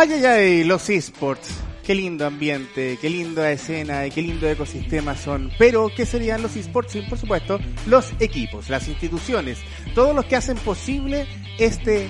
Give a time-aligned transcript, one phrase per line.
[0.00, 1.50] Ay, ay, ay, los esports.
[1.82, 5.50] Qué lindo ambiente, qué linda escena y qué lindo ecosistema son.
[5.58, 6.92] Pero, ¿qué serían los esports?
[6.92, 9.58] Sin, por supuesto, los equipos, las instituciones,
[9.96, 11.26] todos los que hacen posible
[11.58, 12.08] este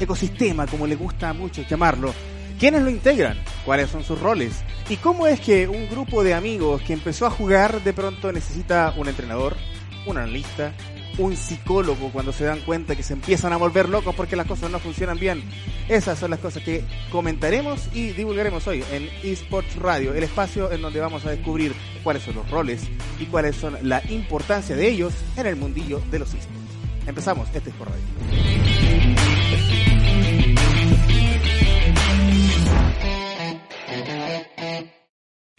[0.00, 2.12] ecosistema, como le gusta mucho llamarlo.
[2.58, 3.38] ¿Quiénes lo integran?
[3.64, 4.64] ¿Cuáles son sus roles?
[4.88, 8.92] ¿Y cómo es que un grupo de amigos que empezó a jugar de pronto necesita
[8.96, 9.54] un entrenador,
[10.04, 10.74] un analista,
[11.20, 14.70] un psicólogo cuando se dan cuenta que se empiezan a volver locos porque las cosas
[14.70, 15.42] no funcionan bien.
[15.88, 16.82] Esas son las cosas que
[17.12, 22.22] comentaremos y divulgaremos hoy en eSports Radio, el espacio en donde vamos a descubrir cuáles
[22.22, 22.82] son los roles
[23.18, 26.58] y cuáles son la importancia de ellos en el mundillo de los eSports.
[27.06, 28.00] Empezamos, este es por radio.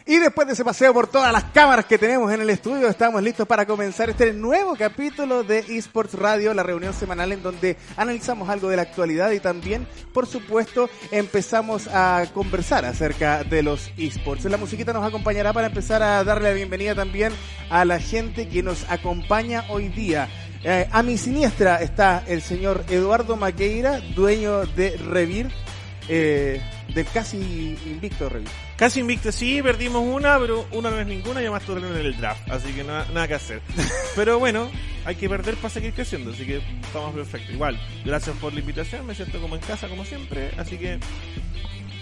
[0.05, 3.21] Y después de ese paseo por todas las cámaras que tenemos en el estudio, estamos
[3.21, 8.49] listos para comenzar este nuevo capítulo de Esports Radio, la reunión semanal en donde analizamos
[8.49, 14.45] algo de la actualidad y también, por supuesto, empezamos a conversar acerca de los esports.
[14.45, 17.31] La musiquita nos acompañará para empezar a darle la bienvenida también
[17.69, 20.27] a la gente que nos acompaña hoy día.
[20.63, 25.51] Eh, a mi siniestra está el señor Eduardo Maqueira, dueño de Revir,
[26.13, 26.61] eh,
[26.93, 27.37] del casi
[27.85, 28.49] invicto Revir.
[28.75, 32.17] Casi invicto, sí, perdimos una, pero una no es ninguna y además tuvieron en el
[32.17, 33.61] draft, así que nada, nada que hacer.
[34.15, 34.69] Pero bueno,
[35.05, 37.53] hay que perder para seguir creciendo, así que estamos perfectos.
[37.53, 40.99] Igual, gracias por la invitación, me siento como en casa como siempre, así que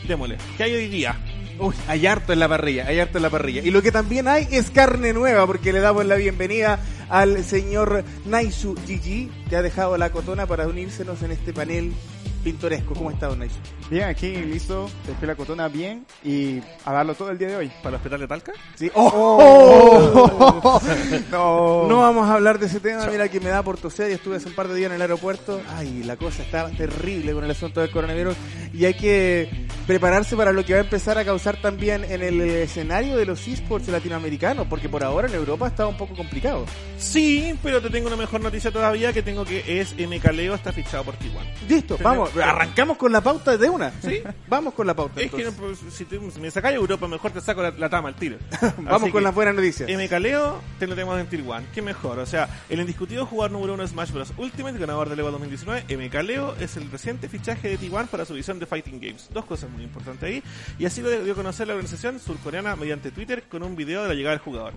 [0.08, 0.38] démosle.
[0.58, 1.16] ¿Qué hay hoy día?
[1.60, 3.62] Uy, hay harto en la parrilla, hay harto en la parrilla.
[3.62, 6.80] Y lo que también hay es carne nueva, porque le damos la bienvenida
[7.10, 11.94] al señor Naisu Gigi, que ha dejado la cotona para unírsenos en este panel
[12.44, 12.94] pintoresco.
[12.94, 13.56] ¿Cómo está, don Naisu?
[13.90, 17.72] Bien, aquí listo, dejé la cotona bien y a darlo todo el día de hoy.
[17.82, 18.54] ¿Para el hospital de Talca?
[18.76, 18.92] Sí.
[18.94, 20.80] ¡Oh!
[21.32, 21.88] no.
[21.88, 23.06] no vamos a hablar de ese tema.
[23.08, 25.02] Mira que me da por toser y estuve hace un par de días en el
[25.02, 25.62] aeropuerto.
[25.76, 28.36] Ay, la cosa está terrible con el asunto del coronavirus
[28.74, 32.40] y hay que prepararse para lo que va a empezar a causar también en el
[32.42, 36.66] escenario de los esports latinoamericanos, porque por ahora en Europa está un poco complicado.
[37.00, 40.72] Sí, pero te tengo una mejor noticia todavía que tengo que es MK Leo está
[40.72, 41.50] fichado por Tijuana.
[41.68, 43.92] Listo, vamos, arrancamos con la pauta de una.
[44.02, 44.22] ¿Sí?
[44.48, 45.22] Vamos con la pauta.
[45.22, 47.90] Es que no, pues, si, te, si me sacáis Europa, mejor te saco la, la
[47.90, 48.38] tama al tiro.
[48.78, 49.90] vamos Así con las buenas noticias.
[49.90, 51.62] MK Leo te lo tenemos en Tier 1.
[51.74, 52.20] Qué mejor.
[52.20, 54.34] O sea, el indiscutido jugador número uno de Smash Bros.
[54.38, 58.34] Ultimate, ganador del Evo 2019, MK Leo es el reciente fichaje de T1 para su
[58.34, 59.30] visión de Fighting Games.
[59.34, 60.44] Dos cosas muy importantes ahí.
[60.78, 64.10] Y así lo dio a conocer la organización surcoreana mediante Twitter con un video de
[64.10, 64.74] la llegada del jugador.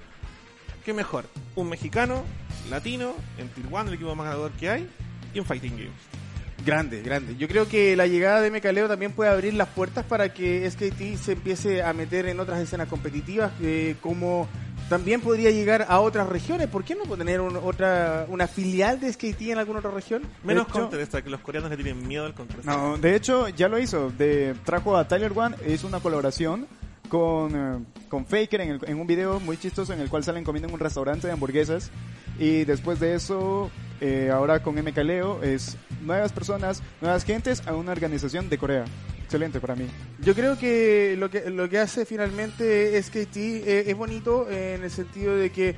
[0.84, 1.26] ¿Qué mejor?
[1.54, 2.24] Un mexicano,
[2.70, 4.88] latino, en Tier 1, el equipo más ganador que hay,
[5.32, 6.21] y un Fighting Games.
[6.64, 7.36] Grande, grande.
[7.36, 11.16] Yo creo que la llegada de Mecaleo también puede abrir las puertas para que SKT
[11.16, 14.48] se empiece a meter en otras escenas competitivas, eh, como
[14.88, 16.68] también podría llegar a otras regiones.
[16.68, 20.22] ¿Por qué no tener un- otra una filial de SKT en alguna otra región?
[20.44, 22.78] Menos hecho- Counter Strike, que los coreanos le tienen miedo al Counter Strike.
[22.78, 24.10] No, de hecho ya lo hizo.
[24.10, 26.66] De, trajo a Tyler One, es una colaboración
[27.12, 30.44] con, eh, con Faker en, el- en un video muy chistoso en el cual salen
[30.44, 31.90] comiendo en un restaurante de hamburguesas.
[32.38, 37.74] Y después de eso, eh, ahora con MK Leo es nuevas personas, nuevas gentes a
[37.74, 38.84] una organización de Corea.
[39.24, 39.84] Excelente para mí.
[40.24, 44.84] Yo creo que lo que lo que hace finalmente SKT eh, es bonito eh, en
[44.84, 45.74] el sentido de que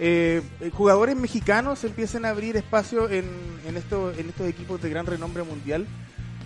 [0.00, 0.42] eh,
[0.72, 3.24] jugadores mexicanos empiecen a abrir espacio en,
[3.68, 5.86] en, estos, en estos equipos de gran renombre mundial.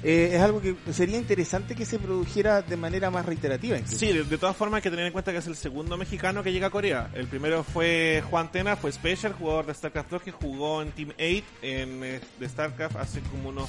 [0.09, 3.77] Eh, es algo que sería interesante que se produjera de manera más reiterativa.
[3.77, 3.99] incluso.
[3.99, 6.45] Sí, de, de todas formas hay que tener en cuenta que es el segundo mexicano
[6.45, 7.11] que llega a Corea.
[7.13, 11.09] El primero fue Juan Tena, fue Special, jugador de StarCraft 2 que jugó en Team
[11.11, 13.69] 8 en, eh, de StarCraft hace como unos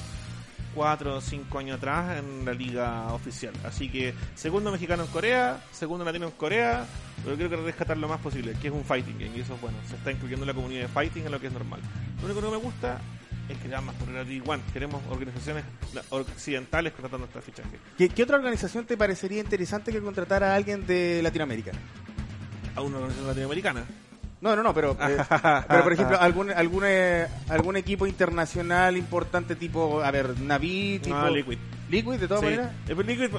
[0.76, 3.52] 4 o 5 años atrás en la liga oficial.
[3.64, 6.86] Así que segundo mexicano en Corea, segundo latino en Corea,
[7.24, 9.60] pero creo que rescatar lo más posible, que es un fighting game y eso es
[9.60, 9.76] bueno.
[9.88, 11.80] Se está incluyendo la comunidad de fighting en lo que es normal.
[12.20, 13.00] Lo único que no me gusta
[13.48, 15.64] es que más por el igual queremos organizaciones
[16.10, 17.78] occidentales contratando este fichaje.
[17.96, 21.72] ¿Qué, qué otra organización te parecería interesante que contratara a alguien de Latinoamérica?
[22.76, 23.84] A una organización latinoamericana.
[24.40, 25.16] No, no, no, pero, eh,
[25.68, 31.16] pero por ejemplo, algún, algún, eh, algún equipo internacional importante tipo, a ver, Navi, tipo...
[31.16, 31.58] No, Liquid.
[31.90, 32.46] Liquid, de todas Sí.
[32.46, 32.72] maneras.
[32.86, 33.30] El, Liquid,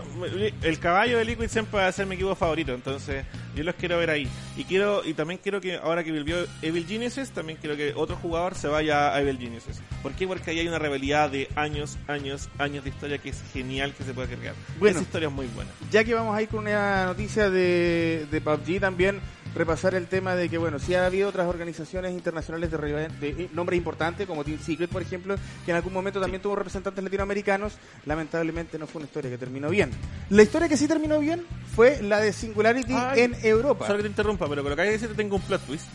[0.61, 3.23] el caballo de Liquid siempre va a ser mi equipo favorito, entonces
[3.59, 4.25] yo los quiero ver ahí.
[4.55, 8.15] Y quiero y también quiero que ahora que volvió Evil Geniuses, también quiero que otro
[8.15, 9.81] jugador se vaya a Evil Geniuses.
[10.01, 10.25] ¿Por qué?
[10.25, 14.05] Porque ahí hay una rivalidad de años, años, años de historia que es genial que
[14.05, 14.55] se puede cargar.
[14.79, 14.99] Bueno.
[14.99, 15.69] Esa historia es muy buena.
[15.91, 19.19] Ya que vamos a ir con una noticia de, de PUBG también,
[19.55, 23.49] repasar el tema de que, bueno, sí ha habido otras organizaciones internacionales de, de eh,
[23.53, 25.35] nombres importantes, como Team Secret, por ejemplo,
[25.65, 27.73] que en algún momento también tuvo representantes latinoamericanos.
[28.05, 29.91] Lamentablemente no fue una historia que terminó bien.
[30.29, 33.87] La historia que sí terminó bien fue la de Singularity Ay, en Europa.
[33.87, 35.87] Solo que te interrumpa, pero con lo que hay que decir tengo un plot twist.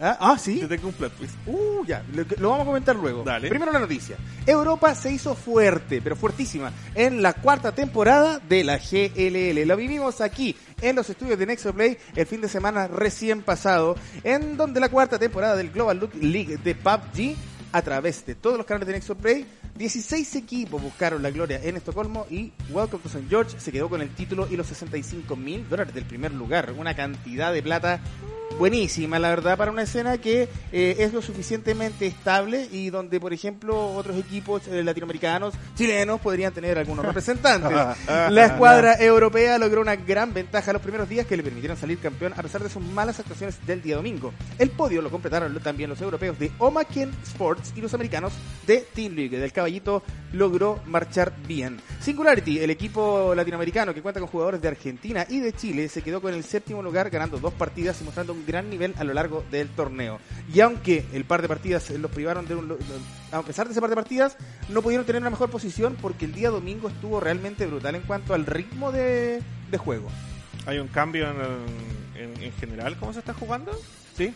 [0.00, 0.60] Ah, ah, sí.
[0.60, 1.34] Te tengo un plot twist.
[1.46, 3.24] Uh, ya, lo, lo vamos a comentar luego.
[3.24, 3.48] Dale.
[3.48, 4.16] Primero la noticia.
[4.46, 9.66] Europa se hizo fuerte, pero fuertísima, en la cuarta temporada de la GLL.
[9.66, 14.56] Lo vivimos aquí, en los estudios de Nexoplay, el fin de semana recién pasado, en
[14.56, 17.36] donde la cuarta temporada del Global League de PUBG,
[17.72, 19.46] a través de todos los canales de Nexoplay,
[19.78, 23.26] 16 equipos buscaron la gloria en Estocolmo y Welcome to St.
[23.30, 26.74] George se quedó con el título y los 65 mil dólares del primer lugar.
[26.76, 28.00] Una cantidad de plata
[28.58, 33.32] buenísima, la verdad, para una escena que eh, es lo suficientemente estable y donde, por
[33.32, 37.70] ejemplo, otros equipos eh, latinoamericanos, chilenos, podrían tener algunos representantes.
[37.70, 42.32] La escuadra europea logró una gran ventaja los primeros días que le permitieron salir campeón
[42.36, 44.32] a pesar de sus malas actuaciones del día domingo.
[44.58, 48.32] El podio lo completaron también los europeos de Omaken Sports y los americanos
[48.66, 49.38] de Team League.
[49.38, 51.78] Del caballito logró marchar bien.
[52.00, 56.20] Singularity, el equipo latinoamericano que cuenta con jugadores de Argentina y de Chile, se quedó
[56.20, 59.44] con el séptimo lugar ganando dos partidas y mostrando un gran nivel a lo largo
[59.50, 60.20] del torneo.
[60.52, 62.76] Y aunque el par de partidas los privaron de un...
[63.30, 64.36] A pesar de ese par de partidas,
[64.68, 68.34] no pudieron tener una mejor posición porque el día domingo estuvo realmente brutal en cuanto
[68.34, 70.08] al ritmo de, de juego.
[70.66, 73.72] ¿Hay un cambio en, en, en general cómo se está jugando?
[74.16, 74.34] ¿Sí?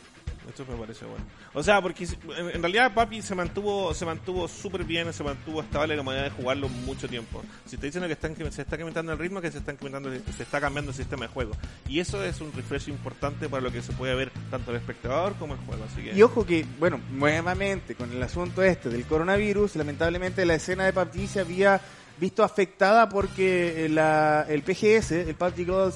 [0.49, 1.25] Esto me parece bueno.
[1.55, 2.07] O sea, porque
[2.37, 6.31] en, realidad Papi se mantuvo se mantuvo súper bien, se mantuvo estable la manera de
[6.31, 7.43] jugarlo mucho tiempo.
[7.67, 10.43] Si te dicen que, están, se está incrementando el ritmo, que se está incrementando, se
[10.43, 11.53] está cambiando el sistema de juego.
[11.89, 15.35] Y eso es un refresh importante para lo que se puede ver tanto el espectador
[15.35, 15.85] como el juego.
[15.85, 16.15] Así que...
[16.15, 20.93] Y ojo que, bueno, nuevamente con el asunto este del coronavirus, lamentablemente la escena de
[20.93, 21.81] PUBG se había
[22.19, 25.93] visto afectada porque la, el PGS, el PUBG Global,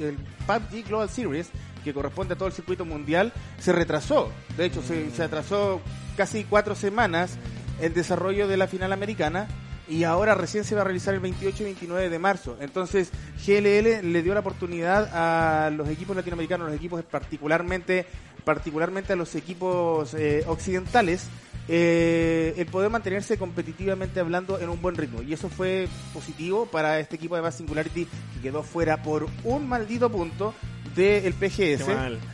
[0.00, 0.16] el
[0.46, 1.50] PUBG Global Series,
[1.84, 4.30] que corresponde a todo el circuito mundial, se retrasó.
[4.56, 5.80] De hecho, se, se atrasó
[6.16, 7.38] casi cuatro semanas
[7.80, 9.48] el desarrollo de la final americana
[9.88, 12.56] y ahora recién se va a realizar el 28 y 29 de marzo.
[12.60, 13.10] Entonces,
[13.46, 18.06] GLL le dio la oportunidad a los equipos latinoamericanos, los equipos particularmente,
[18.44, 21.28] particularmente a los equipos eh, occidentales,
[21.68, 25.22] eh, el poder mantenerse competitivamente hablando en un buen ritmo.
[25.22, 29.68] Y eso fue positivo para este equipo de Bass Singularity que quedó fuera por un
[29.68, 30.54] maldito punto
[30.94, 31.86] del PGS.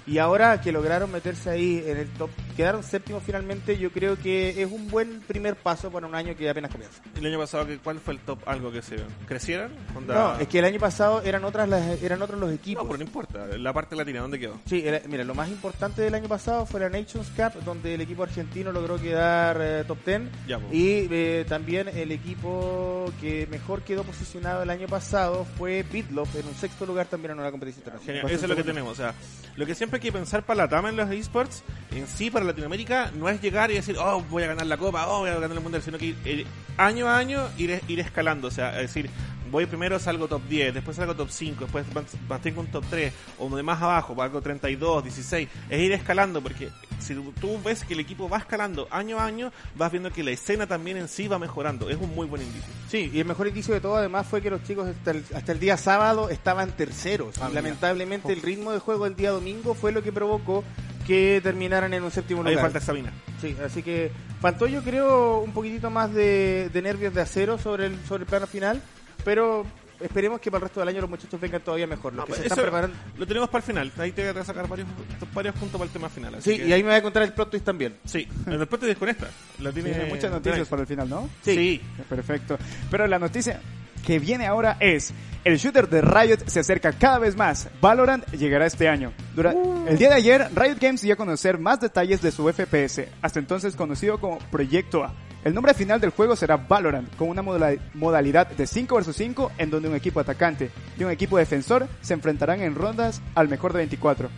[0.06, 4.62] Y ahora que lograron meterse ahí en el top, quedaron séptimos finalmente, yo creo que
[4.62, 7.02] es un buen primer paso para un año que apenas comienza.
[7.16, 8.96] ¿El año pasado cuál fue el top algo que se
[9.26, 9.72] crecieron?
[9.94, 10.14] Onda...
[10.14, 12.84] No, es que el año pasado eran otras las, eran otros los equipos.
[12.84, 14.58] No, pero no importa, la parte latina, ¿dónde quedó?
[14.66, 18.00] Sí, era, mira, lo más importante del año pasado fue la Nations Cup, donde el
[18.00, 20.74] equipo argentino logró quedar eh, top 10 ya, pues.
[20.74, 26.46] y eh, también el equipo que mejor quedó posicionado el año pasado fue Bitloff en
[26.46, 28.22] un sexto lugar también en una competición internacional.
[28.22, 29.14] Genial, eso es lo que tenemos, o sea,
[29.56, 31.62] lo que siempre hay que pensar para la TAMA en los esports,
[31.92, 35.06] en sí para Latinoamérica, no es llegar y decir, oh, voy a ganar la copa,
[35.08, 38.00] oh, voy a ganar el mundial, sino que ir, ir año a año ir, ir
[38.00, 39.10] escalando, o sea, es decir,
[39.54, 41.86] voy primero salgo top 10, después salgo top 5, después
[42.28, 46.70] mantengo un top 3, o de más abajo, algo 32, 16, es ir escalando, porque
[46.98, 50.32] si tú ves que el equipo va escalando año a año, vas viendo que la
[50.32, 52.68] escena también en sí va mejorando, es un muy buen indicio.
[52.88, 55.52] Sí, y el mejor indicio de todo además fue que los chicos hasta el, hasta
[55.52, 59.92] el día sábado estaban terceros, ah, lamentablemente el ritmo de juego del día domingo fue
[59.92, 60.64] lo que provocó
[61.06, 62.56] que terminaran en un séptimo lugar.
[62.56, 63.12] Ahí falta Sabina.
[63.40, 64.10] Sí, así que
[64.40, 68.28] faltó yo creo un poquitito más de, de nervios de acero sobre el, sobre el
[68.28, 68.82] plano final,
[69.24, 69.64] pero
[70.00, 72.14] esperemos que para el resto del año los muchachos vengan todavía mejor.
[72.14, 72.96] Los no, que se eso están preparando.
[73.16, 73.92] Lo tenemos para el final.
[73.98, 74.88] Ahí te voy a sacar varios,
[75.32, 76.36] varios puntos para el tema final.
[76.40, 76.66] sí, que...
[76.68, 77.96] y ahí me voy a contar el plot twist también.
[78.04, 79.28] Sí, el plot twist con esta.
[79.60, 81.28] La tiene sí, muchas noticias para el final, ¿no?
[81.42, 81.54] Sí.
[81.54, 81.80] sí.
[82.08, 82.58] Perfecto.
[82.90, 83.60] Pero la noticia
[84.04, 85.14] que viene ahora es
[85.44, 87.68] el shooter de Riot se acerca cada vez más.
[87.80, 89.12] Valorant llegará este año.
[89.34, 89.86] Durante uh.
[89.88, 93.38] el día de ayer, Riot Games dio a conocer más detalles de su FPS, hasta
[93.38, 95.14] entonces conocido como Proyecto A.
[95.44, 99.70] El nombre final del juego será Valorant, con una modalidad de 5 vs 5 en
[99.70, 103.78] donde un equipo atacante y un equipo defensor se enfrentarán en rondas al mejor de
[103.78, 104.30] 24.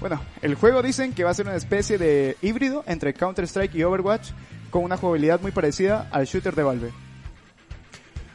[0.00, 3.84] Bueno, el juego dicen que va a ser una especie de híbrido entre Counter-Strike y
[3.84, 4.30] Overwatch,
[4.70, 7.06] con una jugabilidad muy parecida al shooter de Valve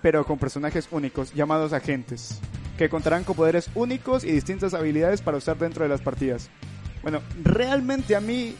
[0.01, 2.39] pero con personajes únicos, llamados agentes,
[2.77, 6.49] que contarán con poderes únicos y distintas habilidades para usar dentro de las partidas.
[7.03, 8.55] Bueno, realmente a mí,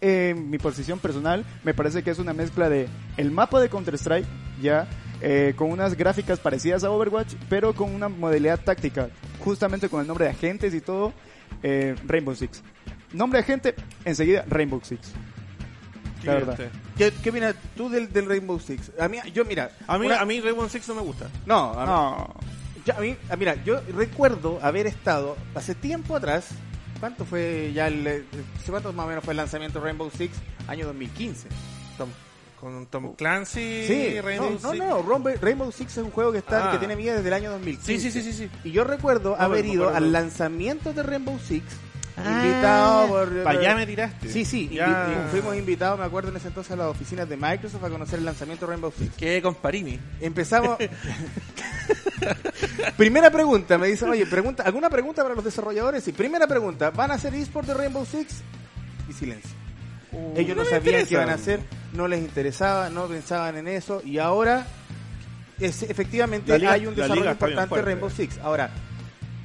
[0.00, 4.26] eh, mi posición personal, me parece que es una mezcla de el mapa de Counter-Strike,
[4.60, 4.88] ya,
[5.20, 9.10] eh, con unas gráficas parecidas a Overwatch, pero con una modalidad táctica,
[9.44, 11.12] justamente con el nombre de agentes y todo,
[11.62, 12.62] eh, Rainbow Six.
[13.12, 15.12] Nombre de agente, enseguida Rainbow Six.
[16.24, 16.58] La verdad.
[16.96, 18.92] ¿Qué, ¿Qué opinas tú del, del, Rainbow Six?
[18.98, 19.70] A mí, yo mira...
[19.86, 20.20] A mí, una...
[20.20, 21.28] a mí Rainbow Six no me gusta.
[21.46, 22.34] No, a no.
[22.84, 26.48] Yo, a mí, mira, yo recuerdo haber estado hace tiempo atrás,
[27.00, 28.26] ¿cuánto fue ya el...
[28.68, 30.36] ¿Cuánto más o menos fue el lanzamiento de Rainbow Six?
[30.68, 31.48] Año 2015.
[31.98, 32.08] Tom,
[32.60, 33.84] con Tom Clancy.
[33.86, 34.78] Sí, Rainbow no, Six.
[34.78, 36.72] no, no, Rainbow Six es un juego que está ah.
[36.72, 38.00] que tiene vida desde el año 2015.
[38.00, 38.50] Sí, sí, sí, sí, sí.
[38.64, 41.64] Y yo recuerdo no, haber ido al lanzamiento de Rainbow Six
[42.28, 43.42] invitado por...
[43.42, 44.30] Para allá me tiraste.
[44.30, 47.84] Sí, sí, invi- fuimos invitados, me acuerdo en ese entonces a las oficinas de Microsoft
[47.84, 49.14] a conocer el lanzamiento de Rainbow Six.
[49.14, 49.98] Quedé con Parini.
[50.20, 50.78] Empezamos.
[52.96, 56.06] primera pregunta, me dicen, oye, pregunta, ¿alguna pregunta para los desarrolladores?
[56.08, 58.42] Y primera pregunta, ¿van a hacer eSport de Rainbow Six?
[59.08, 59.50] Y silencio.
[60.36, 61.60] Ellos no, sabían qué iban a hacer,
[61.92, 64.66] no les interesaba, no pensaban en eso, y ahora
[65.58, 67.86] es, efectivamente liga- hay un desarrollo importante de fuerte.
[67.86, 68.38] Rainbow Six.
[68.38, 68.70] Ahora,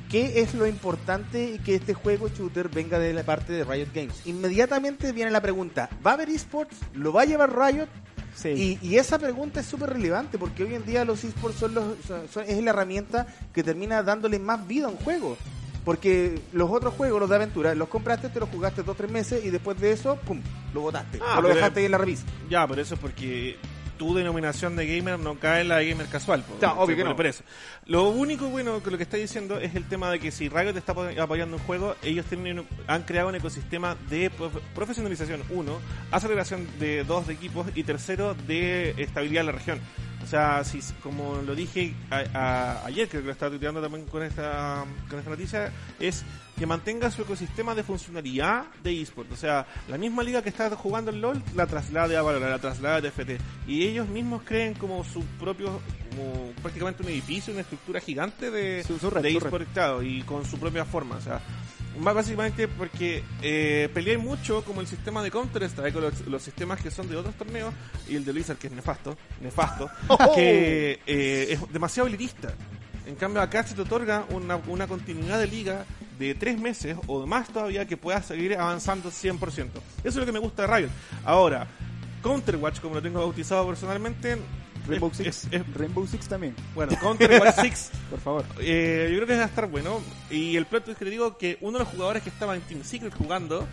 [0.10, 4.22] ¿qué es lo importante que este juego shooter venga de la parte de Riot Games?
[4.26, 6.76] Inmediatamente viene la pregunta, ¿va a haber esports?
[6.94, 7.88] ¿Lo va a llevar Riot?
[8.36, 8.78] Sí.
[8.82, 11.86] Y, y esa pregunta es súper relevante porque hoy en día los esports son los,
[12.06, 15.38] son- son- es la herramienta que termina dándole más vida a un juego.
[15.86, 19.12] Porque los otros juegos, los de aventura, los compraste, te los jugaste dos o tres
[19.12, 20.42] meses y después de eso, ¡pum!
[20.74, 21.20] Lo botaste.
[21.22, 22.30] Ah, o lo dejaste ahí en la revista.
[22.50, 23.56] Ya, pero eso es porque
[23.98, 26.44] tu denominación de gamer no cae en la de gamer casual.
[26.78, 27.16] obvio que Por- no.
[27.16, 27.44] por eso.
[27.86, 30.76] Lo único bueno que lo que está diciendo es el tema de que si Riot
[30.78, 35.42] está apo- apoyando un juego, ellos tienen, un- han creado un ecosistema de prof- profesionalización,
[35.50, 35.80] uno,
[36.12, 39.80] aceleración de dos de equipos y tercero, de estabilidad en la región.
[40.26, 44.06] O sea, si, como lo dije a- a- ayer, creo que lo estaba tuiteando también
[44.08, 46.24] con esta, con esta noticia, es
[46.58, 49.32] que mantenga su ecosistema de funcionalidad de eSport.
[49.32, 52.60] O sea, la misma liga que está jugando el LOL la traslade a Valorant, la
[52.60, 53.40] traslade a TFT.
[53.68, 55.80] Y ellos mismos creen como su propio,
[56.10, 60.02] como prácticamente un edificio, una estructura gigante de, Su- su red, de su eSport, claro,
[60.02, 61.18] y con su propia forma.
[61.18, 61.40] O sea,
[62.00, 66.82] más básicamente porque eh, peleé mucho como el sistema de Counter-Strike, con los, los sistemas
[66.82, 67.74] que son de otros torneos,
[68.08, 69.90] y el de Blizzard, que es nefasto, nefasto,
[70.36, 72.54] que eh, es demasiado elitista.
[73.06, 75.86] En cambio, acá se te otorga una, una continuidad de liga
[76.18, 79.40] de tres meses o más todavía que puedas seguir avanzando 100%.
[79.40, 79.70] Eso
[80.04, 80.90] es lo que me gusta de Riot.
[81.24, 81.68] Ahora,
[82.24, 84.38] Counterwatch, como lo tengo bautizado personalmente,
[84.88, 85.28] Rainbow Six.
[85.28, 88.46] es- es- Rainbow Six también, bueno, Counterwatch 6 por favor.
[88.60, 90.02] eh, yo creo que va a estar bueno.
[90.30, 92.62] Y el plot es que te digo que uno de los jugadores que estaba en
[92.62, 93.68] Team Secret jugando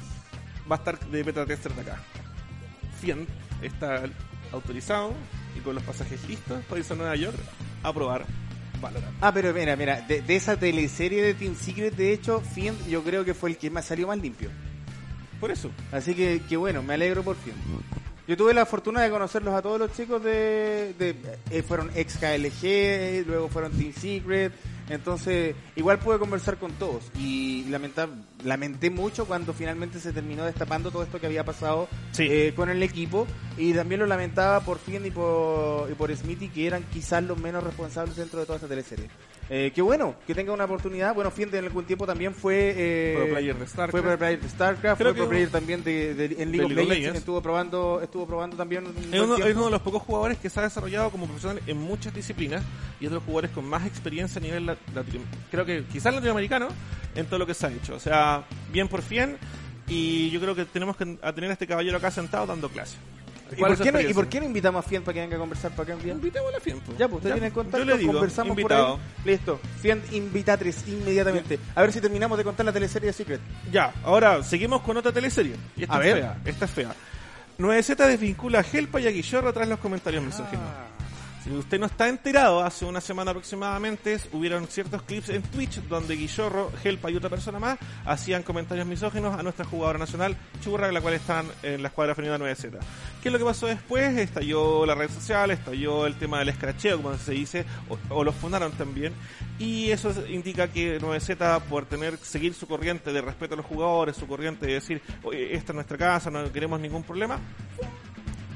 [0.71, 2.03] va a estar de beta tester de acá.
[3.01, 3.27] Fiend
[3.63, 4.05] está
[4.53, 5.13] autorizado
[5.57, 7.37] y con los pasajes listos para irse a Nueva York
[7.83, 8.25] a probar
[8.81, 9.15] Valorant.
[9.21, 13.03] Ah, pero mira, mira, de, de esa teleserie de Team Secret, de hecho, Fiend yo
[13.05, 14.51] creo que fue el que más salió más limpio.
[15.41, 15.71] Por eso.
[15.93, 17.59] Así que, que bueno, me alegro por Fiend.
[18.29, 20.95] Yo tuve la fortuna de conocerlos a todos los chicos de...
[20.99, 21.17] de
[21.51, 24.53] eh, fueron ex KLG, luego fueron Team Secret,
[24.89, 28.09] entonces igual pude conversar con todos y lamentar,
[28.45, 32.27] lamenté mucho cuando finalmente se terminó destapando todo esto que había pasado Sí.
[32.31, 33.27] eh, con el equipo
[33.59, 37.39] y también lo lamentaba por Fiend y por, y por Smithy que eran quizás los
[37.39, 39.09] menos responsables dentro de toda esta teleserie.
[39.55, 41.15] Eh, qué bueno que tenga una oportunidad.
[41.15, 42.73] Bueno, Fiend en algún tiempo también fue...
[42.75, 43.91] Eh, Pro player de StarCraft.
[43.91, 46.57] Fue pro player de StarCraft, Creo fue pro que- player también de, de- en League,
[46.57, 47.19] de of, League of Legends, Legends.
[47.19, 49.59] Estuvo probando, estuvo probando también Es uno, es tiempo.
[49.59, 52.63] uno de los pocos jugadores que se ha desarrollado como profesional en muchas disciplinas
[52.99, 56.15] y es de los jugadores con más experiencia a nivel lat- latino- creo que quizás
[56.15, 56.69] latinoamericano
[57.15, 57.95] en todo lo que se ha hecho.
[57.95, 59.37] O sea, bien por bien
[59.87, 62.97] y yo creo que tenemos que a tener a este caballero acá sentado dando clase.
[63.53, 65.37] ¿Y ¿Cuál por, qué no, ¿Y por qué no invitamos a Fiend para que venga
[65.37, 66.13] a conversar para acá un día?
[66.15, 66.93] Invitémosle a Fiempo.
[66.99, 68.97] Ya, pues usted tiene contacto, Yo le digo, conversamos invitado.
[68.97, 69.07] por ahí.
[69.25, 69.61] Listo.
[69.81, 71.59] Fiend invitatres inmediatamente.
[71.75, 73.41] A ver si terminamos de contar la teleserie de Secret.
[73.71, 75.57] Ya, ahora seguimos con otra teleserie.
[75.77, 76.17] Y esta A es ver.
[76.23, 76.39] fea.
[76.45, 76.95] Esta es fea.
[77.59, 80.65] 9Z desvincula a Helpa y a Guillorro tras los comentarios misóginos.
[81.43, 86.15] Si usted no está enterado, hace una semana aproximadamente hubieron ciertos clips en Twitch donde
[86.15, 91.01] Guillorro, Helpa y otra persona más hacían comentarios misóginos a nuestra jugadora nacional, Churra, la
[91.01, 92.79] cual están en la escuadra femenina 9Z.
[93.21, 94.17] ¿Qué es lo que pasó después?
[94.19, 98.33] Estalló la red social, estalló el tema del escracheo, como se dice, o, o lo
[98.33, 99.13] fundaron también.
[99.59, 104.17] Y eso indica que 9Z, por tener seguir su corriente de respeto a los jugadores,
[104.17, 107.41] su corriente de decir, oye, esta es nuestra casa, no queremos ningún problema,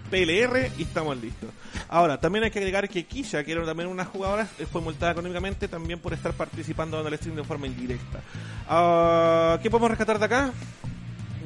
[0.07, 1.51] PLR y estamos listos.
[1.89, 5.13] Ahora, también hay que agregar que Kisha, que era también una jugadora, eh, fue multada
[5.13, 8.21] económicamente también por estar participando en el stream de forma indirecta.
[8.69, 10.53] Ah, ¿Qué podemos rescatar de acá?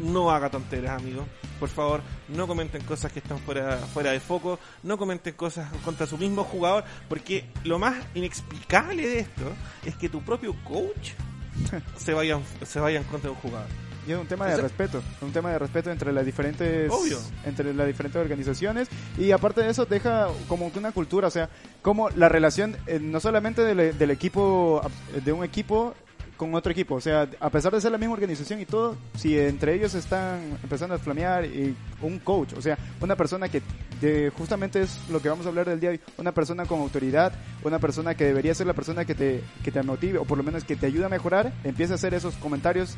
[0.02, 1.26] No haga tonteras, amigo.
[1.59, 6.07] Por favor, no comenten cosas que están fuera, fuera de foco, no comenten cosas contra
[6.07, 9.52] su mismo jugador, porque lo más inexplicable de esto
[9.85, 11.11] es que tu propio coach
[11.99, 13.89] se vaya, se vaya en contra de un jugador.
[14.11, 16.90] Y es un tema de O sea- respeto, un tema de respeto entre las diferentes
[16.90, 17.17] Obvio.
[17.45, 18.88] entre las diferentes organizaciones.
[19.17, 21.49] Y aparte de eso deja como que una cultura, o sea,
[21.81, 24.83] como la relación eh, no solamente del, del equipo
[25.25, 25.95] de un equipo
[26.37, 29.38] con otro equipo, o sea, a pesar de ser la misma organización y todo, si
[29.38, 33.61] entre ellos están empezando a flamear y un coach, o sea, una persona que
[34.00, 36.80] de, justamente es lo que vamos a hablar del día de hoy, una persona con
[36.80, 40.38] autoridad, una persona que debería ser la persona que te, que te motive o por
[40.38, 42.97] lo menos que te ayude a mejorar, empieza a hacer esos comentarios,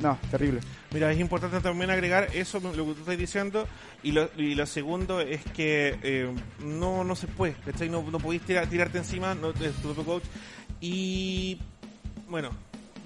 [0.00, 0.60] no, terrible.
[0.92, 3.66] Mira, es importante también agregar eso, lo que tú estás diciendo,
[4.02, 7.88] y lo, y lo segundo es que eh, no, no se puede, ¿cachai?
[7.88, 10.24] No, no podéis tirar- tirarte encima, no, tu coach.
[10.80, 11.60] Y
[12.28, 12.50] bueno,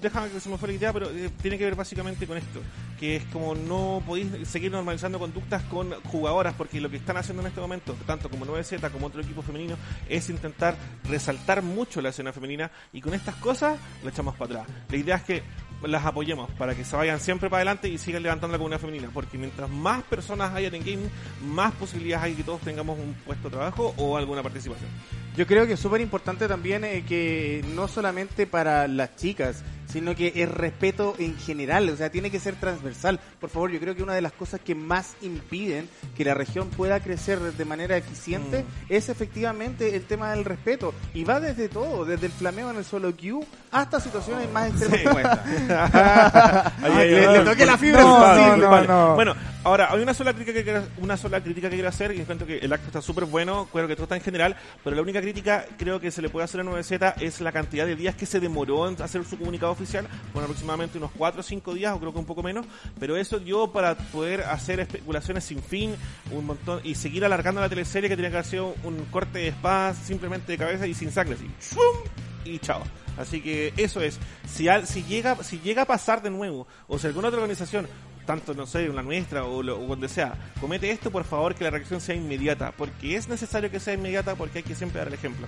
[0.01, 2.61] déjame que se me fue la idea, pero eh, tiene que ver básicamente con esto,
[2.99, 7.41] que es como no podéis seguir normalizando conductas con jugadoras, porque lo que están haciendo
[7.41, 9.75] en este momento, tanto como 9Z como otro equipo femenino,
[10.07, 14.77] es intentar resaltar mucho la escena femenina y con estas cosas la echamos para atrás.
[14.89, 15.43] La idea es que
[15.83, 19.09] las apoyemos para que se vayan siempre para adelante y sigan levantando la comunidad femenina,
[19.13, 21.09] porque mientras más personas hayan en gaming,
[21.45, 24.89] más posibilidades hay que todos tengamos un puesto de trabajo o alguna participación.
[25.37, 30.13] Yo creo que es súper importante también eh, que no solamente para las chicas, sino
[30.15, 33.19] que es respeto en general, o sea, tiene que ser transversal.
[33.39, 36.69] Por favor, yo creo que una de las cosas que más impiden que la región
[36.69, 38.65] pueda crecer de manera eficiente Mm.
[38.89, 40.93] es efectivamente el tema del respeto.
[41.13, 45.39] Y va desde todo, desde el flameo en el solo queue hasta situaciones más extremas.
[46.83, 49.15] Ahí, le- le toqué la fibra No, no, no.
[49.15, 52.21] Bueno, ahora hay una sola crítica que quiero, una sola crítica que quiero hacer y
[52.21, 55.01] encuentro que el acto está súper bueno, creo que todo está en general, pero la
[55.01, 58.15] única crítica creo que se le puede hacer a 9Z es la cantidad de días
[58.15, 61.93] que se demoró en hacer su comunicado oficial, bueno, aproximadamente unos 4 o 5 días
[61.93, 62.65] o creo que un poco menos,
[62.99, 65.95] pero eso dio para poder hacer especulaciones sin fin,
[66.31, 69.47] un montón y seguir alargando la teleserie que tenía que haber sido un corte de
[69.49, 71.75] espadas simplemente de cabeza y sin sangre así.
[71.75, 72.03] ¡Shum!
[72.45, 72.81] y chao.
[73.19, 74.17] Así que eso es.
[74.51, 77.87] Si, si llega si llega a pasar de nuevo, o si alguna otra organización,
[78.25, 81.63] tanto no sé, la nuestra o, lo- o donde sea, comete esto, por favor que
[81.65, 85.09] la reacción sea inmediata, porque es necesario que sea inmediata, porque hay que siempre dar
[85.09, 85.47] el ejemplo.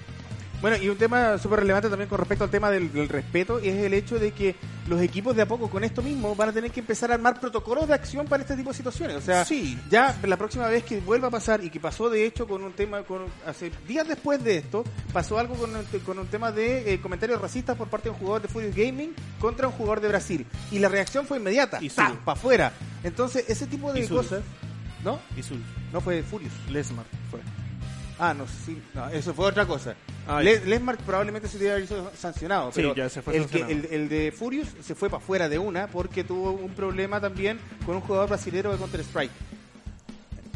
[0.62, 3.76] Bueno, y un tema súper relevante también con respecto al tema del, del respeto es
[3.78, 4.56] el hecho de que
[4.88, 7.40] los equipos de a poco con esto mismo van a tener que empezar a armar
[7.40, 9.16] protocolos de acción para este tipo de situaciones.
[9.18, 9.80] O sea, Sí.
[9.90, 12.74] ya la próxima vez que vuelva a pasar y que pasó de hecho con un
[12.74, 16.94] tema, con hace días después de esto, pasó algo con, un- con un tema de
[16.94, 20.10] eh, comentarios racistas por parte de un jugador de Furious Gaming contra un jugador de
[20.10, 20.46] Brasil.
[20.70, 22.20] Y la reacción fue inmediata, Y para Zul.
[22.28, 22.72] afuera.
[23.04, 24.42] Entonces, ese tipo de cosas...
[25.04, 25.20] ¿No?
[25.36, 25.42] Y
[25.92, 26.54] No fue Furious.
[26.70, 27.40] Lesmar fue.
[28.20, 29.96] Ah, no, sí, no, eso fue otra cosa.
[30.28, 33.62] Ah, Le- Lesmark probablemente se haber sido sancionado, Sí, pero ya se fue el, que,
[33.62, 37.60] el, el de Furious se fue para afuera de una porque tuvo un problema también
[37.86, 39.32] con un jugador brasilero de Counter Strike.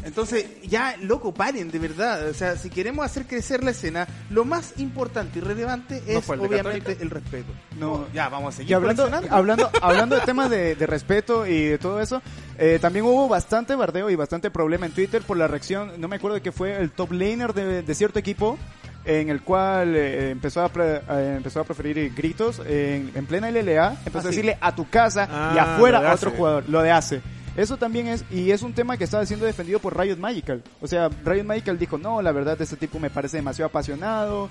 [0.06, 2.28] Entonces, ya, loco, paren, de verdad.
[2.28, 6.24] O sea, si queremos hacer crecer la escena, lo más importante y relevante ¿No es
[6.24, 7.02] fue el de obviamente Católica?
[7.02, 7.52] el respeto.
[7.78, 8.06] No.
[8.14, 11.78] ya, vamos a seguir Y hablando, hablando, hablando de temas de, de respeto y de
[11.78, 12.22] todo eso,
[12.56, 16.16] eh, también hubo bastante bardeo y bastante problema en Twitter por la reacción, no me
[16.16, 18.56] acuerdo de que fue el top laner de, de cierto equipo,
[19.04, 23.50] en el cual eh, empezó, a pre- eh, empezó a preferir gritos en, en plena
[23.50, 24.28] LLA, empezó Ah, a sí.
[24.28, 27.20] decirle a tu casa y Ah, afuera a otro jugador, lo de hace.
[27.56, 30.62] Eso también es, y es un tema que estaba siendo defendido por Riot Magical.
[30.80, 34.48] O sea, Riot Magical dijo, no, la verdad, este tipo me parece demasiado apasionado.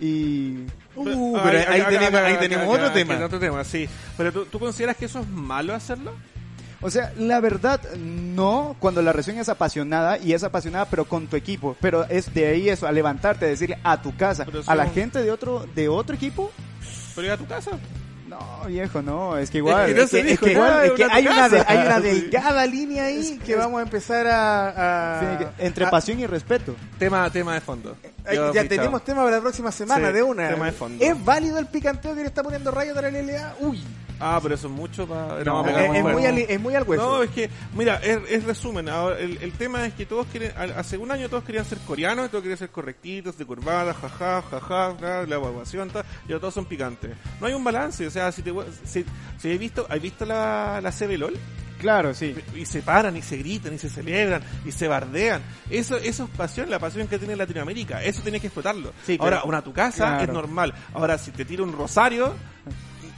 [0.00, 0.58] Y
[0.94, 3.24] Uh, pero ahí tenemos, acá- ahí acá- tenemos acá- otro acá- tema.
[3.24, 3.88] Otro tema, sí.
[4.16, 6.12] Pero ¿tú, ¿tú consideras que eso es malo hacerlo?
[6.80, 11.26] O sea, la verdad, no, cuando la reacción es apasionada y es apasionada pero con
[11.26, 14.74] tu equipo, pero es de ahí eso, a levantarte, a decirle a tu casa, a
[14.76, 16.52] la gente de otro de otro equipo,
[17.16, 17.72] Pero ir a tu casa.
[18.28, 21.78] No, viejo, no, es que igual, Es que es igual, Es hay una, de- hay
[21.86, 25.16] una delgada línea ahí Es- que es- vamos a empezar a...
[25.16, 26.74] a- sí, que- entre a- pasión y respeto.
[26.98, 27.96] Tema, tema de fondo.
[28.32, 30.48] Yo, ya tenemos tema para la próxima semana Sí, de una.
[30.50, 31.02] tema de fondo.
[31.04, 33.54] ¿Es válido el picanteo que le está poniendo Rayo de la LLA?
[33.60, 33.82] Uy,
[34.20, 35.44] Ah, pero eso es mucho para...
[35.44, 37.02] No, es, es muy al, es muy al hueso.
[37.18, 38.88] No, es que, mira, es, es resumen.
[38.88, 42.28] Ahora, el, el tema es que todos quieren, hace un año todos querían ser coreanos,
[42.30, 46.54] todos querían ser correctitos, de curvada, jaja, jaja, ja, la evaluación, tal, y ahora todos
[46.54, 47.10] son picantes.
[47.40, 48.52] No hay un balance, o sea, si te,
[48.84, 49.04] si,
[49.38, 51.36] si has visto, ¿has visto la, la CBLOL?
[51.78, 52.34] Claro, sí.
[52.56, 55.40] y se paran y se gritan y se celebran y se bardean.
[55.70, 58.02] Eso, eso es pasión, la pasión que tiene Latinoamérica.
[58.02, 58.92] Eso tienes que explotarlo.
[59.06, 60.24] Sí, Ahora, pero- una a tu casa Claro.
[60.24, 60.74] es normal.
[60.92, 62.34] Ahora, si te tira un rosario,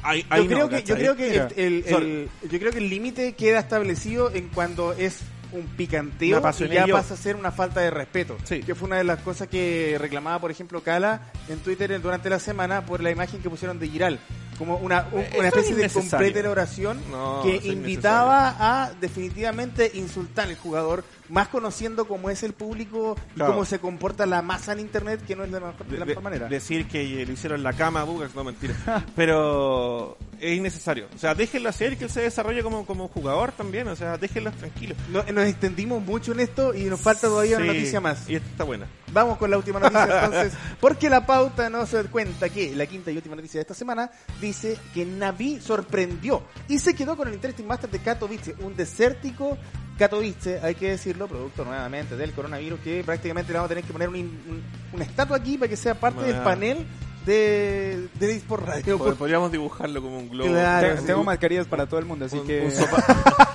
[0.03, 2.03] ahí, ahí yo creo no, que yo creo que el, el- Sol.
[2.03, 5.21] el- yo creo que el límite queda establecido en cuando es
[5.53, 6.95] un picanteo y ya yo.
[6.95, 8.37] pasa a ser una falta de respeto.
[8.45, 8.61] Sí.
[8.63, 12.39] Que fue una de las cosas que reclamaba, por ejemplo, Cala en Twitter durante la
[12.39, 14.21] semana por la imagen que pusieron de Giral.
[14.59, 20.49] Como una, un- una es especie de completa elaboración No, que invitaba a definitivamente insultar
[20.49, 24.81] al jugador, más conociendo cómo es el público y cómo se comporta la masa en
[24.81, 26.49] internet, que no es de la mejor, de la De- mejor manera.
[26.49, 28.75] Decir que le hicieron la cama a Bugas, no mentira.
[29.17, 31.07] Pero es innecesario.
[31.15, 33.87] O sea, déjenlo hacer que él se desarrolle como, como jugador también.
[33.89, 34.97] O sea, déjenlos tranquilos.
[35.11, 38.29] No- nos extendimos mucho en esto y nos falta todavía una Sí, noticia más.
[38.29, 38.87] Y esta está buena.
[39.13, 43.11] Vamos con la última noticia entonces, porque la pauta no se cuenta que la quinta
[43.11, 47.35] y última noticia de esta semana dice que Navi sorprendió y se quedó con el
[47.35, 49.59] Interesting Master de Katowice, un desértico
[49.99, 53.93] Katowice, hay que decirlo, producto nuevamente del coronavirus, que prácticamente le vamos a tener que
[53.93, 54.63] poner un, un-
[54.95, 56.33] una estatua aquí para que sea parte Bueno.
[56.35, 56.87] del panel
[57.27, 58.99] de, de eSport Radio.
[58.99, 60.51] Pod- Podríamos dibujarlo como un globo.
[60.51, 60.95] Claro.
[60.95, 61.07] Te- sí.
[61.07, 63.05] Tengo mascarillas para todo el mundo, así Un- que un sopa-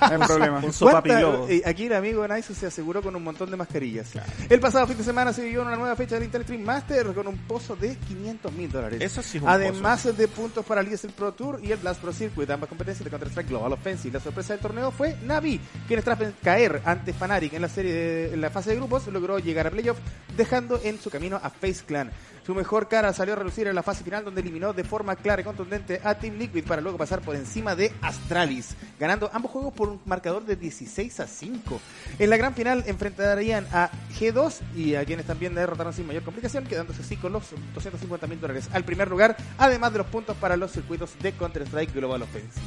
[0.00, 0.58] no hay problema.
[0.64, 1.46] un sopapi ¿Cuánta- globo.
[1.48, 4.10] eh, Aquí el amigo Nice se aseguró con un montón de mascarillas.
[4.48, 7.26] El pasado fin de semana se vivió una nueva fecha del Intel Stream Master con
[7.26, 9.00] un pozo de 500 mil dólares.
[9.02, 12.00] Eso sí es un Además de puntos para el ESL Pro Tour y el Blast
[12.00, 14.14] Pro Circuit, ambas competencias de Counter-Strike Global Offensive.
[14.14, 18.34] La sorpresa del torneo fue Navi, quien tras caer ante Fnatic en la serie de-
[18.34, 19.98] en la fase de grupos, logró llegar a playoff,
[20.36, 22.10] dejando en su camino a Face Clan.
[22.46, 25.42] Su mejor cara salió a relucir en la fase final, donde eliminó de forma clara
[25.42, 29.74] y contundente a Team Liquid para luego pasar por encima de Astralis, ganando ambos juegos
[29.74, 31.80] por un marcador de 16 a 5.
[32.20, 36.62] En la gran final enfrentarían a G2 y a quienes también derrotaron sin mayor complicación,
[36.66, 40.56] quedándose así con los 250 mil dólares al primer lugar, además de los puntos para
[40.56, 42.64] los circuitos de Counter-Strike Global Offensive.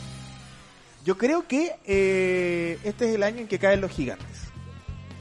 [1.06, 4.28] Yo creo que eh, este es el año en que caen los gigantes.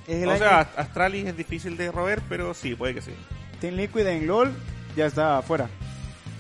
[0.09, 3.13] Es el O año sea, Astralis es difícil de roer, pero sí, puede que sí.
[3.61, 4.53] Team Liquid en LOL
[4.97, 5.69] ya está afuera.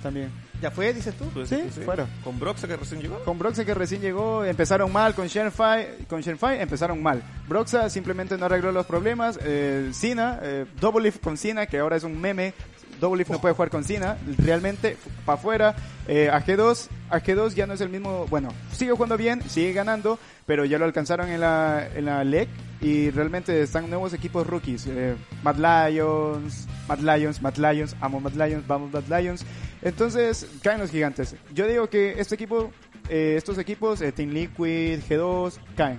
[0.02, 0.30] También.
[0.60, 1.24] ¿Ya fue, dices tú?
[1.26, 2.06] ¿Tú Sí, decís que fuera.
[2.24, 3.18] Con Broxa que recién llegó.
[3.20, 7.22] Con Broxa que recién llegó, empezaron mal con Shenfai, con Shenfai empezaron mal.
[7.48, 9.38] Broxa simplemente no arregló los problemas.
[9.42, 12.54] Eh, eh, Double Leaf con Cena, que ahora es un meme.
[13.00, 15.76] Double Leaf no puede jugar con Cena, realmente para afuera.
[16.06, 19.72] Eh, a G2, a G2 ya no es el mismo, bueno, sigue jugando bien, sigue
[19.72, 22.48] ganando, pero ya lo alcanzaron en la, en la LEC
[22.80, 24.86] y realmente están nuevos equipos rookies.
[24.86, 29.44] Eh, Mad Lions, Mad Lions, Mad Lions, amo Mad Lions, vamos Mad Lions.
[29.82, 31.36] Entonces, caen los gigantes.
[31.54, 32.70] Yo digo que este equipo,
[33.08, 35.98] eh, estos equipos, eh, Team Liquid, G2, caen.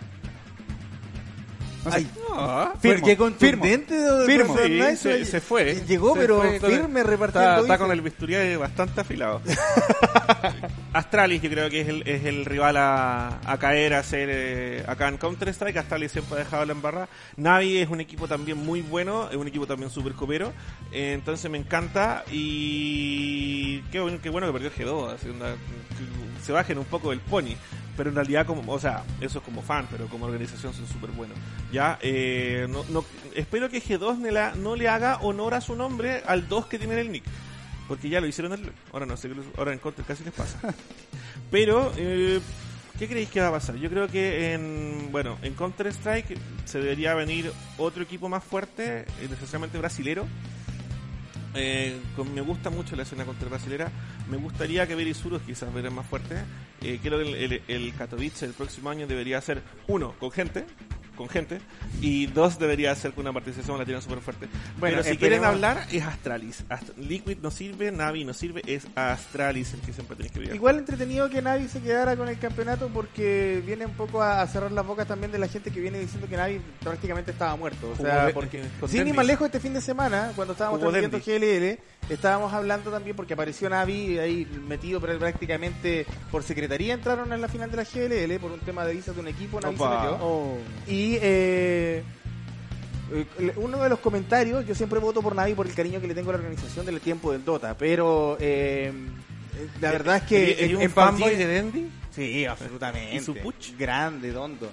[1.85, 1.97] No sé.
[1.97, 4.55] Ay, Ah, Firmo, Qué contundente de Firmo.
[4.57, 5.75] Sí, Nice, se, se fue.
[5.87, 7.49] Llegó, Se pero fue firme repartiendo.
[7.49, 9.41] Está, está con el bisturí bastante afilado.
[10.93, 14.83] Astralis yo creo que es el, es el rival a, a caer a hacer eh,
[14.87, 15.77] acá en Counter-Strike.
[15.77, 17.09] Astralis siempre ha dejado la embarrada.
[17.37, 20.53] Navi es un equipo también muy bueno, es un equipo también súper copero.
[20.91, 25.13] Eh, entonces me encanta y qué bueno, qué bueno que perdió G2.
[25.15, 27.55] así, onda, que se bajen un poco del pony.
[27.99, 31.09] Pero en realidad, como, o sea, eso es como fan, pero como organización son súper
[31.09, 31.37] buenos.
[31.69, 33.03] Ya, eh, no, no,
[33.35, 36.77] espero que G2 no le, no le haga honor a su nombre al 2 que
[36.77, 37.25] tiene en el nick.
[37.89, 40.57] Porque ya lo hicieron en el Ahora no sé, ahora en Counter casi les pasa.
[41.51, 42.39] Pero, eh,
[42.97, 43.75] ¿qué creéis que va a pasar?
[43.75, 48.99] Yo creo que en, bueno, en Counter Strike se debería venir otro equipo más fuerte,
[48.99, 50.25] eh, necesariamente brasilero.
[51.55, 53.91] Eh, con- me gusta mucho la escena contra brasilera.
[54.29, 56.35] Me gustaría que Verisurus quizás fuera más fuerte.
[56.81, 60.65] Eh, creo que el, el, el Katowice el próximo año debería ser, uno, con gente,
[61.19, 61.59] con gente,
[62.01, 64.47] y dos, debería ser con una participación latina súper fuerte.
[64.79, 66.63] Bueno, Pero si esperemos- quieren hablar, es Astralis.
[66.69, 70.55] Ast- Liquid no sirve, Navi no sirve, es Astralis el que siempre tenéis que ver.
[70.55, 74.47] Igual entretenido que Navi se quedara con el campeonato porque viene un poco a, a
[74.47, 77.91] cerrar las bocas también de la gente que viene diciendo que Navi prácticamente estaba muerto.
[77.91, 81.25] O sea, porque sin ir más lejos este fin de semana, cuando estábamos Jugó transmitiendo
[81.25, 81.77] Dendy.
[82.07, 87.47] GLL, estábamos hablando también porque apareció Navi ahí metido prácticamente por secretaría entraron en la
[87.49, 90.01] final de la GLL por un tema de visas de un equipo, Navi se Opa.
[90.01, 90.17] metió.
[90.21, 90.57] Oh.
[90.87, 92.03] Y eh,
[93.11, 96.13] eh, uno de los comentarios, yo siempre voto por Navi por el cariño que le
[96.15, 98.91] tengo a la organización del tiempo del Dota, pero eh,
[99.81, 101.89] la verdad es que ¿Hay en- un en fanboy de Dendy?
[102.15, 103.15] Sí, absolutamente.
[103.15, 103.75] ¿Y su puch?
[103.77, 104.69] Grande, dondo.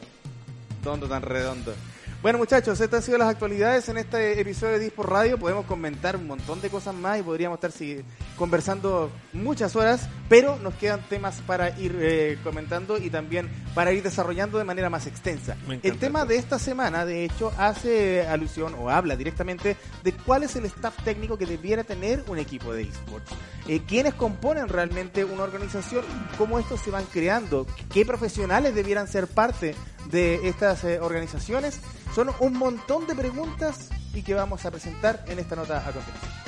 [0.83, 1.75] Dondo tan redondo.
[2.23, 5.39] Bueno, muchachos, estas han sido las actualidades en este episodio de Dispor Radio.
[5.39, 8.03] Podemos comentar un montón de cosas más y podríamos estar si-
[8.37, 14.03] conversando muchas horas, pero nos quedan temas para ir eh, comentando y también para ir
[14.03, 15.57] desarrollando de manera más extensa.
[15.85, 20.57] El tema de esta semana, de hecho, hace alusión o habla directamente de cuál es
[20.57, 23.31] el staff técnico que debiera tener un equipo de esports.
[23.69, 26.05] Eh, ¿Quiénes componen realmente una organización?
[26.39, 27.69] ¿Cómo estos se van creando?
[27.93, 29.77] ¿Qué profesionales debieran ser parte
[30.11, 31.81] de estas eh, organizaciones?
[32.15, 36.47] Son un montón de preguntas y que vamos a presentar en esta nota a continuación.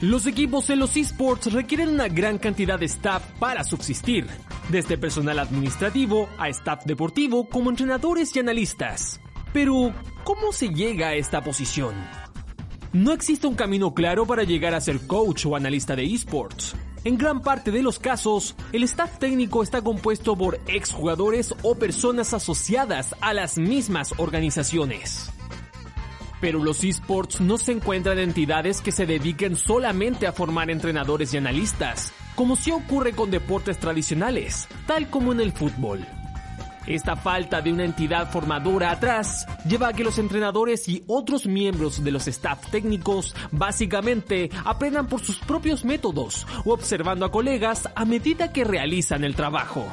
[0.00, 4.28] Los equipos en los esports requieren una gran cantidad de staff para subsistir,
[4.68, 9.20] desde personal administrativo a staff deportivo como entrenadores y analistas.
[9.52, 9.92] Pero,
[10.22, 11.94] ¿cómo se llega a esta posición?
[12.92, 16.74] No existe un camino claro para llegar a ser coach o analista de esports.
[17.04, 22.32] En gran parte de los casos, el staff técnico está compuesto por exjugadores o personas
[22.32, 25.30] asociadas a las mismas organizaciones.
[26.40, 31.36] Pero los esports no se encuentran entidades que se dediquen solamente a formar entrenadores y
[31.36, 36.06] analistas, como sí ocurre con deportes tradicionales, tal como en el fútbol.
[36.86, 42.02] Esta falta de una entidad formadora atrás lleva a que los entrenadores y otros miembros
[42.02, 48.04] de los staff técnicos básicamente aprendan por sus propios métodos o observando a colegas a
[48.04, 49.86] medida que realizan el trabajo.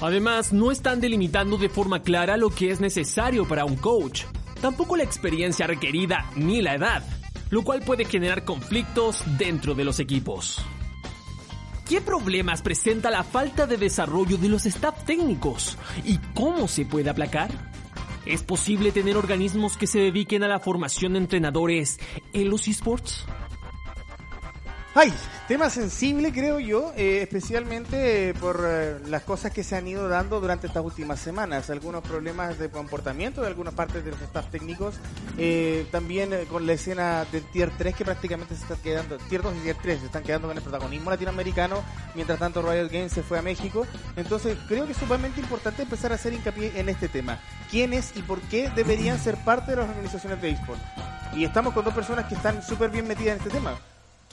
[0.00, 4.24] Además, no están delimitando de forma clara lo que es necesario para un coach.
[4.60, 7.02] tampoco la experiencia requerida ni la edad,
[7.50, 10.64] lo cual puede generar conflictos dentro de los equipos.
[11.88, 17.10] ¿Qué problemas presenta la falta de desarrollo de los staff técnicos y cómo se puede
[17.10, 17.50] aplacar?
[18.24, 21.98] ¿Es posible tener organismos que se dediquen a la formación de entrenadores
[22.32, 23.26] en los esports?
[24.94, 25.10] Ay,
[25.48, 30.38] tema sensible creo yo, eh, especialmente por eh, las cosas que se han ido dando
[30.38, 34.96] durante estas últimas semanas, algunos problemas de comportamiento de algunas partes de los staff técnicos,
[35.38, 39.40] eh, también eh, con la escena del Tier 3 que prácticamente se está quedando, Tier
[39.40, 41.82] 2 y Tier 3 se están quedando con el protagonismo latinoamericano,
[42.14, 46.12] mientras tanto Royal Games se fue a México, entonces creo que es sumamente importante empezar
[46.12, 49.88] a hacer hincapié en este tema, quiénes y por qué deberían ser parte de las
[49.88, 50.80] organizaciones de eSport.
[51.34, 53.74] Y estamos con dos personas que están súper bien metidas en este tema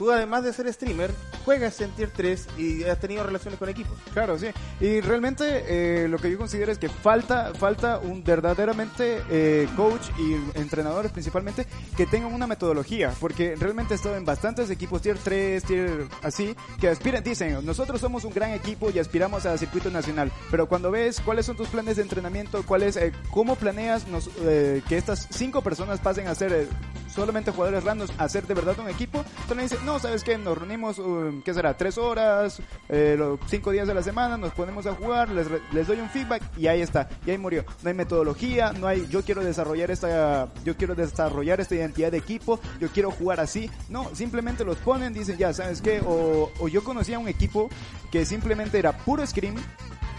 [0.00, 1.10] tú además de ser streamer,
[1.44, 3.98] juegas en Tier 3 y has tenido relaciones con equipos.
[4.14, 4.46] Claro, sí.
[4.80, 10.08] Y realmente eh, lo que yo considero es que falta, falta un verdaderamente eh, coach
[10.18, 11.66] y entrenadores principalmente
[11.98, 16.56] que tengan una metodología, porque realmente he estado en bastantes equipos Tier 3, Tier así,
[16.80, 20.90] que aspiran, dicen, nosotros somos un gran equipo y aspiramos al circuito nacional, pero cuando
[20.90, 24.96] ves cuáles son tus planes de entrenamiento, cuál es, eh, cómo planeas nos, eh, que
[24.96, 26.68] estas cinco personas pasen a ser eh,
[27.14, 30.38] solamente jugadores randoms a ser de verdad un equipo, entonces dicen, no, ¿sabes qué?
[30.38, 31.76] Nos reunimos, um, ¿qué será?
[31.76, 36.00] Tres horas, eh, cinco días de la semana, nos ponemos a jugar, les, les doy
[36.00, 37.64] un feedback y ahí está, y ahí murió.
[37.82, 42.18] No hay metodología, no hay, yo quiero desarrollar esta, yo quiero desarrollar esta identidad de
[42.18, 43.70] equipo, yo quiero jugar así.
[43.88, 46.00] No, simplemente los ponen, dicen, ya, ¿sabes qué?
[46.06, 47.68] O, o yo conocía un equipo
[48.10, 49.56] que simplemente era puro scream,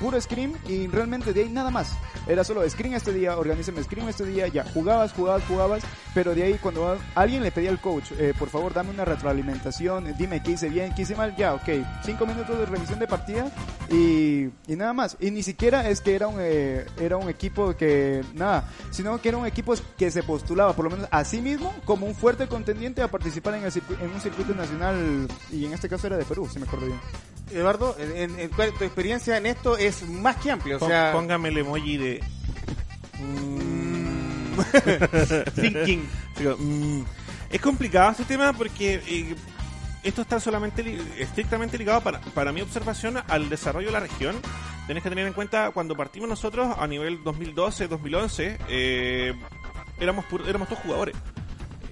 [0.01, 1.93] puro scream y realmente de ahí nada más.
[2.27, 5.83] Era solo scream este día, organízame scream este día, ya jugabas, jugabas, jugabas,
[6.13, 10.15] pero de ahí cuando alguien le pedía al coach, eh, por favor dame una retroalimentación,
[10.17, 11.69] dime qué hice bien, qué hice mal, ya, ok,
[12.03, 13.51] cinco minutos de revisión de partida
[13.89, 15.17] y, y nada más.
[15.19, 19.29] Y ni siquiera es que era un, eh, era un equipo que, nada, sino que
[19.29, 22.47] era un equipo que se postulaba por lo menos a sí mismo como un fuerte
[22.47, 26.59] contendiente a participar en, un circuito nacional y en este caso era de Perú, si
[26.59, 26.99] me acuerdo bien.
[27.51, 31.57] Eduardo, en, en- tu experiencia en esto es más que amplia, o sea, Póngame el
[31.59, 32.23] emoji de.
[35.55, 36.07] thinking.
[36.37, 37.01] Digo, mm,
[37.49, 39.35] es complicado este tema porque eh,
[40.03, 44.35] esto está solamente li- estrictamente ligado para, para mi observación al desarrollo de la región.
[44.87, 49.33] Tenés que tener en cuenta cuando partimos nosotros a nivel 2012-2011 eh,
[49.99, 51.15] éramos éramos todos jugadores.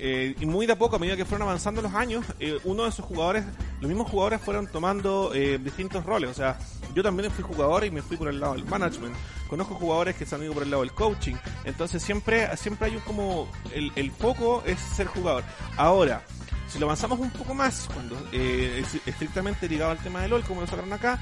[0.02, 2.84] Eh, y muy de a poco, a medida que fueron avanzando los años, eh, uno
[2.84, 3.44] de esos jugadores,
[3.82, 6.30] los mismos jugadores fueron tomando eh, distintos roles.
[6.30, 6.58] O sea,
[6.96, 9.14] yo también fui jugador y me fui por el lado del management.
[9.50, 11.36] Conozco jugadores que se han ido por el lado del coaching.
[11.66, 15.44] Entonces siempre, siempre hay un como, el, el foco es ser jugador.
[15.76, 16.24] Ahora,
[16.70, 20.44] si lo avanzamos un poco más, cuando eh, es estrictamente ligado al tema de LOL,
[20.44, 21.20] como lo sacaron acá,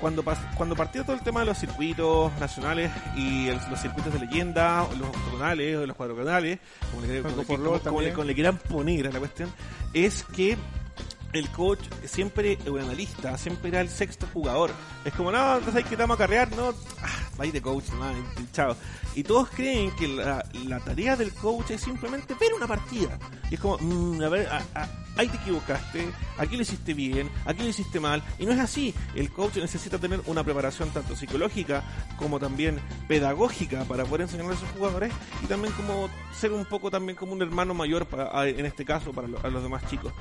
[0.00, 0.24] cuando,
[0.56, 4.82] cuando partió todo el tema de los circuitos nacionales y el- los circuitos de leyenda,
[4.82, 6.58] o los octogonales o los cuadrogonales,
[6.90, 7.36] como le, como,
[7.90, 9.50] como- como le quieran poner a la cuestión,
[9.94, 10.56] es que
[11.32, 14.70] el coach siempre, el analista, siempre era el sexto jugador.
[15.04, 17.84] Es como, no, entonces hay que vamos a carrear, no, ah, de coach,
[18.40, 18.76] y chao.
[19.14, 20.44] Y todos creen que la,
[20.84, 23.18] tarea del coach es simplemente ver una partida.
[23.50, 27.28] Y es como, mm, a ver, a- a- ahí te equivocaste, aquí lo hiciste bien,
[27.44, 28.22] aquí lo hiciste mal.
[28.38, 28.94] Y no es así.
[29.14, 31.82] El coach necesita tener una preparación tanto psicológica
[32.16, 36.90] como también pedagógica para poder enseñarle a sus jugadores y también como ser un poco
[36.90, 39.86] también como un hermano mayor para, a- en este caso para, lo- a los demás
[39.88, 40.12] chicos.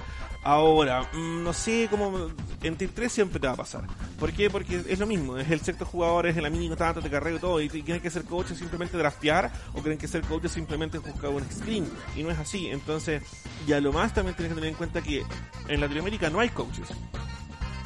[0.44, 2.30] Ahora, mm, no sé cómo
[2.64, 3.86] en Tier 3 siempre te va a pasar.
[4.20, 4.50] ¿Por qué?
[4.50, 7.62] Porque es lo mismo, es el sexto jugador, es el mínimo tanto, te carreo todo
[7.62, 11.30] y y tienen que ser coaches simplemente draftear o creen que ser coaches simplemente buscar
[11.30, 12.68] un screen y no es así.
[12.68, 13.24] Entonces,
[13.68, 15.24] y a lo más también tienes que tener en cuenta que
[15.68, 16.88] en Latinoamérica no hay coaches.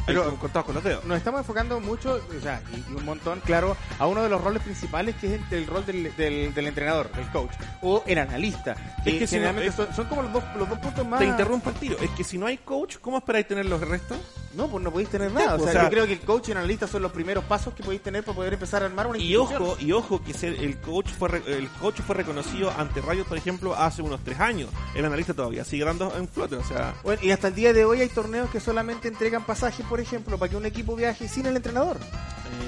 [0.06, 1.04] Pero- contados con los dedos.
[1.06, 4.42] Nos estamos enfocando mucho, o sea, y, y un montón, claro, a uno de los
[4.44, 8.18] roles principales que es el, el rol del, del, del entrenador, del coach, o el
[8.20, 8.76] analista.
[9.04, 11.08] Que, Es que si no- generalmente es- son, son como los dos, los dos puntos
[11.08, 11.20] más.
[11.20, 11.98] Te interrumpo el tiro.
[12.00, 14.18] Es que si no hay coach, ¿cómo esperáis tener los restos?
[14.54, 15.56] No, pues no podéis tener nada.
[15.56, 17.44] O sea, O sea- yo creo que el coach y el analista son los primeros
[17.44, 20.32] pasos que podéis tener para poder empezar a armar una Y ojo, y ojo que
[20.48, 24.70] el coach fue el coach fue reconocido ante Rayos, por ejemplo, hace unos tres años.
[24.96, 27.84] El analista todavía sigue dando en flote, o sea, Bueno, y hasta el día de
[27.84, 31.46] hoy hay torneos que solamente entregan pasajes, por ejemplo, para que un equipo viaje sin
[31.46, 31.98] el entrenador.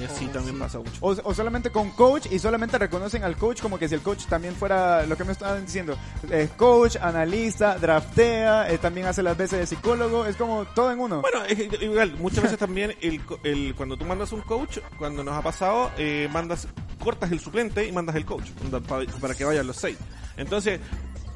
[0.00, 0.92] eh, sí también pasa mucho.
[1.00, 4.26] O, o solamente con coach y solamente reconocen al coach como que si el coach
[4.26, 5.96] también fuera lo que me estaban diciendo.
[6.30, 11.00] Es coach, analista, draftea, eh, también hace las veces de psicólogo, es como todo en
[11.00, 11.22] uno.
[11.22, 15.34] Bueno, es igual, muchas veces también el, el cuando tú mandas un coach, cuando nos
[15.34, 16.68] ha pasado, eh, mandas
[17.02, 18.48] cortas el suplente y mandas el coach
[19.20, 19.96] para, que vayan los seis.
[20.36, 20.80] Entonces,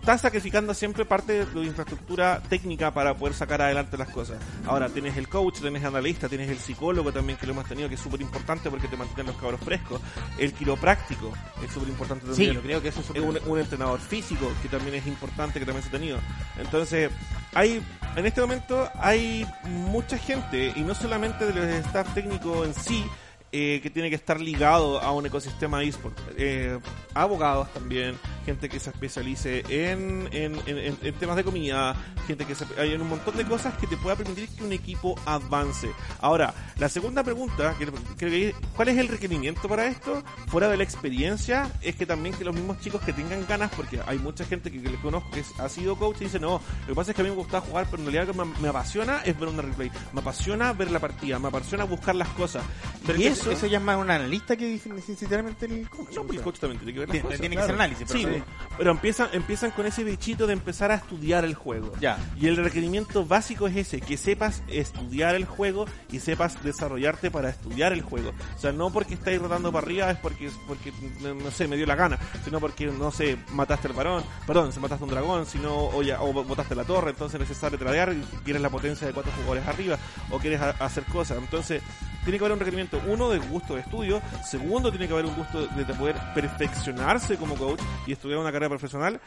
[0.03, 4.37] estás sacrificando siempre parte de tu infraestructura técnica para poder sacar adelante las cosas.
[4.67, 7.89] Ahora tienes el coach, tienes el analista, tienes el psicólogo también que lo hemos tenido,
[7.89, 10.01] que es súper importante porque te mantienen los cabros frescos.
[10.39, 11.33] El quiropráctico
[11.65, 12.55] es súper importante Sí, también.
[12.55, 15.85] yo creo que eso es un, un entrenador físico que también es importante que también
[15.85, 16.19] se ha tenido.
[16.59, 17.09] Entonces,
[17.55, 17.81] hay
[18.17, 23.05] en este momento hay mucha gente y no solamente de los staff técnicos en sí
[23.53, 26.19] eh, que tiene que estar ligado a un ecosistema eSport.
[26.37, 26.79] Eh,
[27.15, 31.95] abogados también, gente que se especialice en, en, en- en- temas de comida,
[32.27, 35.15] gente que se, hay un montón de cosas que te pueda permitir que un equipo
[35.27, 35.91] avance.
[36.21, 37.87] Ahora, la segunda pregunta, que
[38.17, 40.23] creo que ¿cuál es el requerimiento para esto?
[40.49, 44.01] Fuera de la experiencia, es que también que los mismos chicos que tengan ganas, porque
[44.07, 46.87] hay mucha gente que, que le conozco que ha sido coach y dice, no, lo
[46.87, 48.59] que pasa es que a mí me gusta jugar, pero en realidad lo que me,
[48.63, 52.29] me apasiona es ver una replay, me apasiona ver la partida, me apasiona buscar las
[52.31, 52.65] cosas.
[53.07, 56.15] Pero y eso, eso, ya es más un analista que necesariamente el coach.
[56.15, 57.41] no, pues el coach también tiene que ver las cosas.
[57.41, 58.43] tiene que hacer análisis, pero Sí, sí.
[58.79, 61.93] pero empiezan, empiezan con ese bichito de empezar a estudiar el juego.
[62.01, 62.19] Ya.
[62.41, 67.51] Y el requerimiento básico es ese, que sepas estudiar el juego y sepas desarrollarte para
[67.51, 68.33] estudiar el juego.
[68.57, 71.77] O sea, no porque estáis rotando para arriba es porque, porque no no sé, me
[71.77, 75.11] dio la gana, sino porque, no sé, mataste al varón, perdón, se mataste a un
[75.11, 78.71] dragón, sino, o, ya, o botaste la torre, entonces es necesario tradear y quieres la
[78.71, 79.99] potencia de cuatro jugadores arriba,
[80.31, 81.39] o quieres a- hacer cosas.
[81.39, 81.83] Entonces,
[82.25, 85.35] tiene que haber un requerimiento, uno, de gusto de estudio, segundo, tiene que haber un
[85.35, 89.21] gusto de, de poder perfeccionarse como coach y estudiar una carrera profesional,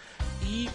[0.47, 0.69] y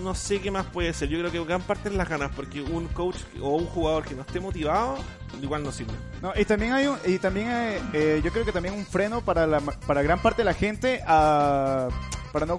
[0.00, 1.08] no sé qué más puede ser.
[1.08, 4.14] Yo creo que gran parte es las ganas, porque un coach o un jugador que
[4.14, 4.96] no esté motivado,
[5.40, 5.94] igual no sirve.
[6.20, 9.20] No, y también hay un, y también eh, eh, yo creo que también un freno
[9.20, 12.58] para para gran parte de la gente para no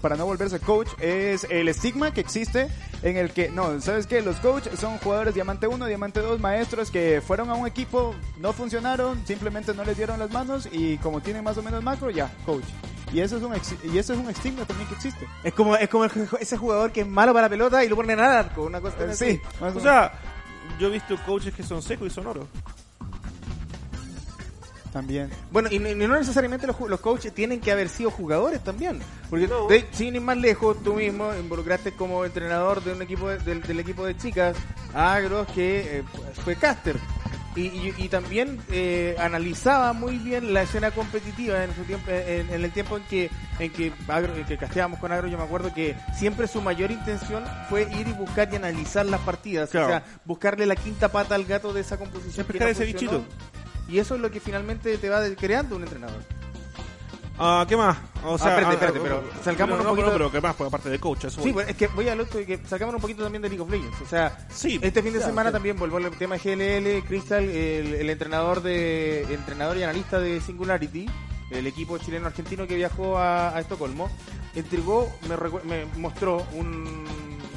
[0.00, 2.68] para no volverse coach es el estigma que existe
[3.02, 4.22] en el que no, sabes qué?
[4.22, 8.52] los coaches son jugadores diamante 1, diamante 2, maestros que fueron a un equipo, no
[8.52, 12.30] funcionaron, simplemente no les dieron las manos y como tienen más o menos macro, ya,
[12.44, 12.64] coach.
[13.12, 15.26] Y eso es un ex- y eso es un estigma también que existe.
[15.42, 17.96] Es como, es como el- ese jugador que es malo para la pelota y lo
[17.96, 19.30] ponen al arco, una cosa Eh, así.
[19.32, 20.12] sí, O sea,
[20.78, 22.40] yo he visto coaches que son secos y son oro.
[22.46, 23.10] menos,
[24.92, 25.30] también.
[25.52, 29.00] Bueno, y, no- y no necesariamente los, los coaches tienen que haber sido jugadores también.
[29.28, 29.68] Porque No.
[29.68, 33.62] de- sin ir más lejos, tú mismo involucraste como entrenador de un equipo de- del,
[33.62, 34.56] del equipo de chicas,
[34.94, 36.04] Agros, que eh,
[36.44, 36.96] fue caster.
[37.56, 42.48] Y, y- y también eh, analizaba muy bien la escena competitiva en su tiempo en,
[42.48, 45.42] en el tiempo en que en que, Agro, en que casteábamos con Agro yo me
[45.42, 49.86] acuerdo que siempre su mayor intención fue ir y buscar y analizar las partidas Claro.
[49.86, 52.84] o sea buscarle la quinta pata al gato de esa composición que Pescar no ese
[52.84, 53.24] bichito.
[53.88, 56.22] y eso es lo que finalmente te va creando un entrenador
[57.42, 57.96] Ah, ¿qué más?
[58.22, 60.30] O sea, espérate, ah, espérate, ah, pero ah, salgamos no, un no, poquito- pero, pero
[60.32, 60.54] ¿qué más?
[60.56, 63.22] Pues aparte de coach, eso Sí, pues es que voy al otro que un poquito
[63.22, 63.98] también de League of Legends.
[64.02, 64.78] O sea, Sí.
[64.82, 69.78] este fin de semana también volvió al tema GLL, Crystal, el, el entrenador de entrenador
[69.78, 71.06] y analista de Singularity,
[71.50, 74.10] el equipo chileno argentino que viajó a, a Estocolmo,
[74.54, 77.06] entregó, me, me mostró un,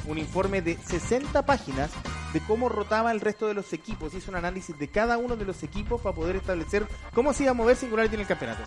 [0.06, 1.90] un informe de 60 páginas
[2.32, 4.14] de cómo rotaba el resto de los equipos.
[4.14, 7.50] Hizo un análisis de cada uno de los equipos para poder establecer cómo se iba
[7.52, 8.62] a mover Singularity en el campeonato.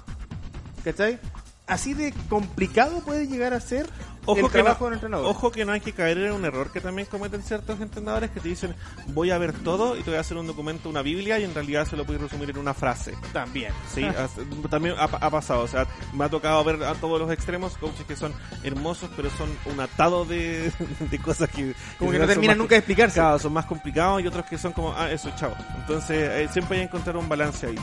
[0.88, 1.20] ¿Cachai?
[1.68, 3.88] Así de complicado puede llegar a ser
[4.26, 5.26] el que trabajo no, del entrenador.
[5.28, 8.40] ojo que no hay que caer en un error que también cometen ciertos entrenadores que
[8.40, 8.74] te dicen
[9.08, 11.54] voy a ver todo y te voy a hacer un documento, una biblia y en
[11.54, 13.16] realidad se lo puedes resumir en una frase.
[13.34, 13.74] También.
[13.94, 14.06] Sí,
[14.70, 18.06] también ha, ha pasado, o sea, me ha tocado ver a todos los extremos, coaches
[18.06, 20.72] que son hermosos, pero son un atado de,
[21.12, 21.74] de cosas que...
[22.00, 23.16] Como que no terminan nunca de explicarse.
[23.16, 25.54] Claro, son más complicados y otros que son como, ah, eso, chao.
[25.82, 27.78] Entonces, eh, siempre hay que encontrar un balance ahí.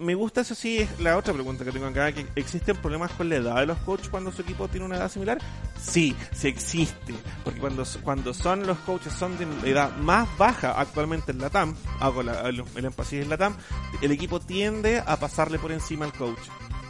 [0.00, 3.28] Me gusta, eso sí, es la otra pregunta que tengo acá, que ¿existen problemas con
[3.28, 5.36] la edad de los coaches cuando su equipo tiene una edad similar?
[5.78, 7.12] Sí, sí existe,
[7.44, 11.74] porque cuando, cuando son los coaches son de edad más baja actualmente en la TAM,
[12.00, 13.54] hago la- el, el énfasis en la TAM,
[14.00, 16.38] el equipo tiende a pasarle por encima al coach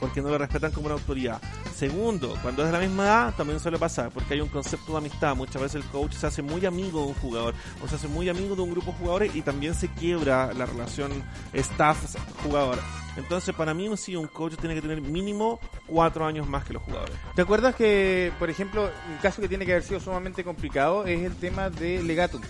[0.00, 1.40] porque no lo respetan como una autoridad.
[1.76, 4.98] Segundo, cuando es de la misma edad, también suele pasar, porque hay un concepto de
[4.98, 5.36] amistad.
[5.36, 8.28] Muchas veces el coach se hace muy amigo de un jugador, o se hace muy
[8.28, 11.12] amigo de un grupo de jugadores y también se quiebra la relación
[11.52, 12.78] staff-jugador.
[13.16, 16.82] Entonces, para mí, sí, un coach tiene que tener mínimo cuatro años más que los
[16.82, 17.14] jugadores.
[17.34, 21.22] ¿Te acuerdas que, por ejemplo, un caso que tiene que haber sido sumamente complicado es
[21.22, 22.40] el tema de Legatum?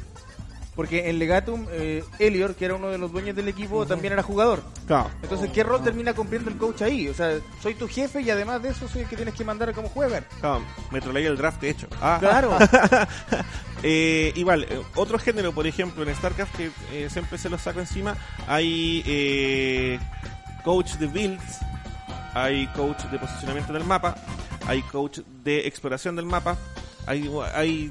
[0.81, 4.23] Porque en Legatum, eh, Elior, que era uno de los dueños del equipo, también era
[4.23, 4.63] jugador.
[4.87, 5.11] Claro.
[5.23, 7.07] Entonces, ¿qué rol termina cumpliendo el coach ahí?
[7.07, 9.69] O sea, soy tu jefe y además de eso soy el que tienes que mandar
[9.69, 10.25] a cómo juegan.
[10.41, 11.87] Claro, me troleé el draft, de hecho.
[12.01, 12.17] Ah.
[12.19, 12.57] Claro.
[13.83, 17.81] Eh, igual, eh, otro género, por ejemplo, en StarCraft, que eh, siempre se lo saco
[17.81, 18.15] encima,
[18.47, 19.99] hay eh,
[20.65, 21.61] coach de builds,
[22.35, 24.17] hay coach de posicionamiento del mapa,
[24.67, 26.59] hay coach de exploración del mapa,
[27.07, 27.91] hay, hay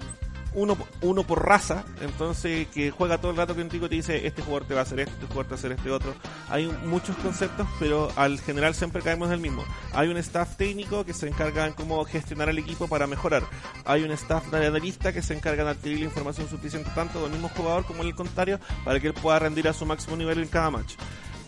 [0.53, 4.41] uno, uno por raza, entonces que juega todo el rato contigo y te dice este
[4.41, 6.15] jugador te va a hacer esto, este jugador te va a hacer este otro.
[6.49, 9.63] Hay muchos conceptos, pero al general siempre caemos en el mismo.
[9.93, 13.43] Hay un staff técnico que se encarga en cómo gestionar el equipo para mejorar.
[13.85, 17.31] Hay un staff de analista que se encarga de adquirir la información suficiente tanto del
[17.31, 20.47] mismo jugador como el contrario para que él pueda rendir a su máximo nivel en
[20.47, 20.95] cada match.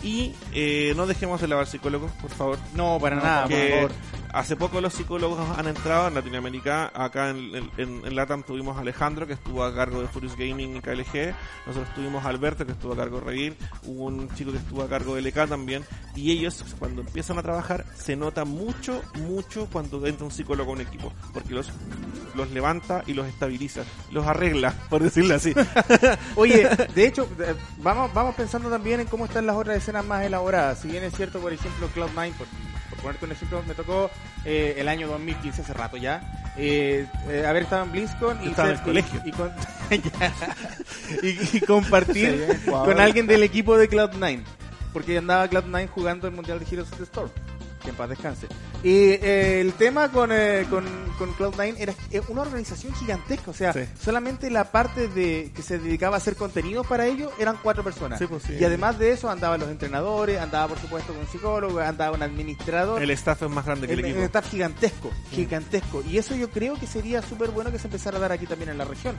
[0.04, 2.58] Y eh, no dejemos de lavar psicólogos, por favor.
[2.74, 3.92] No, para nada, por favor.
[4.34, 6.92] hace poco los psicólogos han entrado en Latinoamérica.
[6.96, 10.78] Acá en, en- en Latam tuvimos a Alejandro, que estuvo a cargo de Furious Gaming
[10.78, 11.36] y KLG.
[11.68, 13.58] Nosotros tuvimos a Alberto, que estuvo a cargo de Revir.
[13.86, 15.84] Hubo un chico que estuvo a cargo de LK también.
[16.16, 20.74] Y ellos, cuando empiezan a trabajar, se nota mucho, mucho cuando entra un psicólogo a
[20.74, 21.14] un equipo.
[21.32, 21.70] Porque los,
[22.34, 23.84] los levanta y los estabiliza.
[24.12, 25.54] Los arregla, por decirlo así.
[26.36, 27.28] Oye, de hecho,
[27.78, 30.80] vamos, vamos pensando también en cómo están las otras escenas más elaboradas.
[30.80, 32.48] Si bien es cierto, por ejemplo, Cloud9, por,
[32.90, 34.10] por ponerte un ejemplo, me tocó
[34.46, 38.70] eh, el año 2015, hace rato ya, eh, eh, haber estado en BlizzCon y, Estaba
[38.70, 39.22] en el colegio.
[39.26, 39.52] y, con-
[41.24, 44.42] y- y compartir con alguien del equipo de Cloud9.
[44.94, 47.30] Porque andaba Cloud9 jugando el Mundial de Heroes of the Storm.
[47.84, 48.48] Que en paz descanse.
[48.84, 50.84] Y eh, el tema con, eh, con,
[51.20, 53.52] con Cloud9 era eh, una organización gigantesca.
[53.52, 53.82] O sea, Sí.
[54.02, 58.18] solamente la parte de que se dedicaba a hacer contenido para ellos eran cuatro personas.
[58.18, 58.54] Sí, pues, sí.
[58.60, 63.02] Y además de eso andaban los entrenadores, andaba por supuesto un psicólogo, andaba un administrador.
[63.04, 64.26] El staff es más grande que el, El, el equipo.
[64.26, 66.04] staff gigantesco, gigantesco.
[66.10, 68.72] Y eso yo creo que sería súper bueno que se empezara a dar aquí también
[68.72, 69.16] en la región.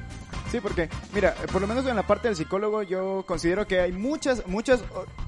[0.50, 3.92] Sí, porque, mira, por lo menos en la parte del psicólogo yo considero que hay
[3.92, 4.80] muchas, muchas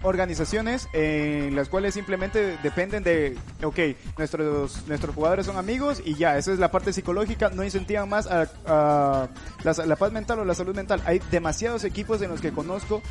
[0.03, 3.78] organizaciones en las cuales simplemente dependen de, ok,
[4.25, 8.27] nuestros, nuestros jugadores son amigos y ya, esa es la parte psicológica, no incentivan más
[8.27, 9.29] a, a
[9.62, 11.03] la, la paz mental o la salud mental.
[11.05, 13.03] Hay demasiados equipos en los que conozco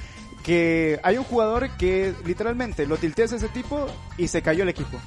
[0.44, 3.86] que hay un jugador que literalmente lo tilteas a ese tipo
[4.18, 5.00] y se cayó el equipo.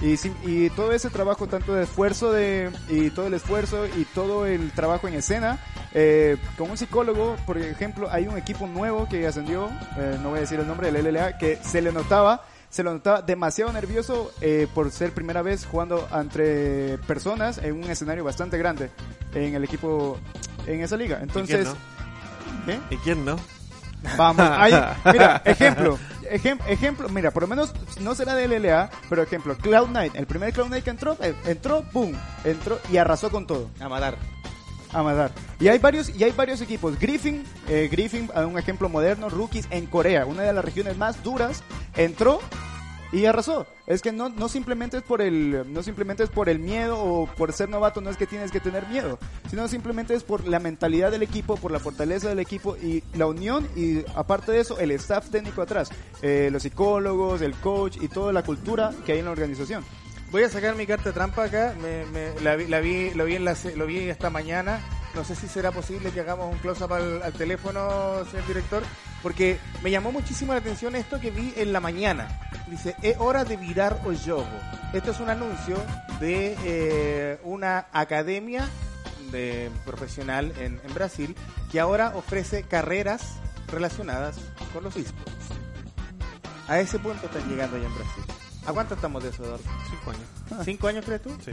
[0.00, 4.44] Y, y todo ese trabajo, tanto de esfuerzo de, y todo el esfuerzo y todo
[4.44, 5.58] el trabajo en escena,
[5.94, 10.38] eh, con un psicólogo, por ejemplo, hay un equipo nuevo que ascendió, eh, no voy
[10.38, 12.44] a decir el nombre del LLA, que se le notaba,
[12.74, 17.84] se lo notaba demasiado nervioso eh, por ser primera vez jugando entre personas en un
[17.88, 18.90] escenario bastante grande
[19.32, 20.18] en el equipo,
[20.66, 21.20] en esa liga.
[21.22, 21.66] Entonces,
[22.66, 22.80] ¿qué?
[22.90, 23.36] ¿Y quién no?
[24.16, 24.72] Vamos, ahí,
[25.04, 25.98] mira, ejemplo,
[26.28, 30.52] ejem- ejemplo, mira, por lo menos no será de LLA, pero ejemplo, Cloud9, el primer
[30.52, 32.12] Cloud9 que entró, eh, entró, boom,
[32.42, 34.16] entró y arrasó con todo, A matar.
[34.94, 35.32] A matar.
[35.60, 39.86] Y hay varios, y hay varios equipos, Griffin, eh, Griffin, un ejemplo moderno, Rookies en
[39.86, 41.62] Corea, una de las regiones más duras,
[41.96, 42.40] entró
[43.14, 43.66] y arrasó.
[43.86, 47.26] Es que no, no simplemente es por el, no simplemente es por el miedo o
[47.26, 49.18] por ser novato, no es que tienes que tener miedo,
[49.50, 53.26] sino simplemente es por la mentalidad del equipo, por la fortaleza del equipo y la
[53.26, 55.90] unión y aparte de eso el staff técnico atrás,
[56.22, 59.84] eh, los psicólogos, el coach y toda la cultura que hay en la organización.
[60.34, 61.76] Voy a sacar mi carta trampa acá.
[61.80, 64.80] Me, me- la, vi, la vi- lo vi en la, lo vi esta mañana.
[65.14, 68.82] No sé si será posible que hagamos un close-up al, al teléfono, señor director,
[69.22, 72.40] porque me llamó muchísimo la atención esto que vi en la mañana.
[72.66, 74.44] Dice, es hora de virar o jogo.
[74.92, 75.76] Esto es un anuncio
[76.18, 78.68] de eh, una academia
[79.30, 81.36] de profesional en, en Brasil
[81.70, 83.34] que ahora ofrece carreras
[83.68, 84.38] relacionadas
[84.72, 85.46] con los esports.
[86.66, 88.24] A ese punto están llegando ya en Brasil.
[88.66, 89.64] ¿A cuánto estamos de eso, Eduardo?
[89.90, 90.64] Cinco años.
[90.64, 91.30] ¿Cinco años crees tú?
[91.44, 91.50] Sí.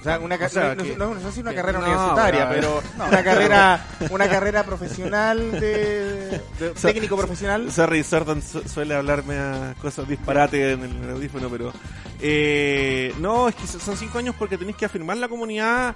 [0.00, 1.84] O sea, una, O sea, no, que- no- no sé si una que- carrera no,
[1.86, 7.70] universitaria, pero- una carrera una carrera profesional de, de- técnico profesional.
[7.70, 11.72] Sorry, Sordan su- suele hablarme a cosas disparates en el audífono, pero...
[12.20, 15.94] Eh, no, es que son cinco años porque tenéis que afirmar la comunidad,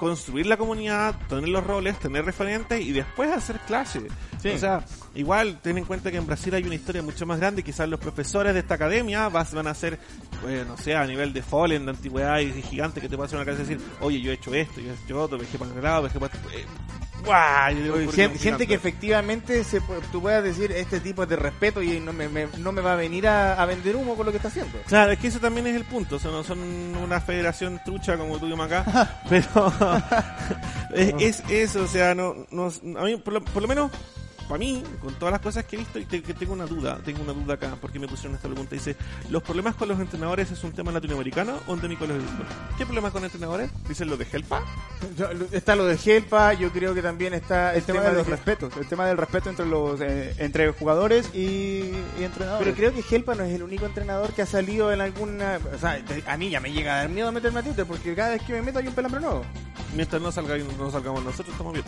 [0.00, 4.08] construir la comunidad, tener los roles, tener referentes y después hacer clase.
[4.42, 4.48] Sí.
[4.48, 4.84] O sea,
[5.14, 7.62] igual ten en cuenta que en Brasil hay una historia mucho más grande.
[7.62, 9.98] Quizás los profesores de esta academia vas- van a ser,
[10.48, 13.36] eh, no sé, a nivel de Fallen, de antigüedad y gigante que te puede hacer
[13.38, 15.72] una clase y decir, oye, yo he hecho esto, yo he hecho otro, viajé para
[15.74, 16.32] el lado, viajé para...
[17.92, 19.80] Currículum gente, gente que efectivamente se,
[20.12, 22.94] tú puedas decir este tipo es de respeto y no me, me- no me va
[22.94, 24.78] a venir a, a vender humo con lo que está haciendo.
[24.86, 26.16] Claro, es que eso también es el punto.
[26.16, 26.60] O sea, no son
[26.96, 29.72] una federación trucha como tuvimos acá, pero
[30.94, 31.82] es, es eso.
[31.82, 32.66] O sea, no, no,
[32.98, 33.90] a mí, por lo, por lo menos,
[34.50, 36.98] para mí, con todas las cosas que he visto, y te- que tengo una duda,
[37.04, 38.74] tengo una duda acá, porque me pusieron esta pregunta.
[38.74, 38.96] Dice,
[39.30, 42.24] ¿los problemas con los entrenadores es un tema latinoamericano o endémico de los?
[42.76, 43.70] ¿Qué problemas con entrenadores?
[43.88, 44.62] Dicen lo de Helpa.
[45.52, 48.86] Está lo de Helpa, yo creo que también está El tema de los respetos, el
[48.86, 52.64] tema del respeto entre los, eh, entre jugadores y, y entrenadores.
[52.74, 55.58] Pero creo que Helpa no es el único entrenador que ha salido en alguna...
[55.74, 58.14] O sea, te- a mí ya me llega a dar miedo meterme a Twitter porque
[58.14, 59.42] cada vez que me meto hay un pelambre nuevo.
[59.94, 61.84] Mientras no, salga, no salgamos nosotros, estamos bien.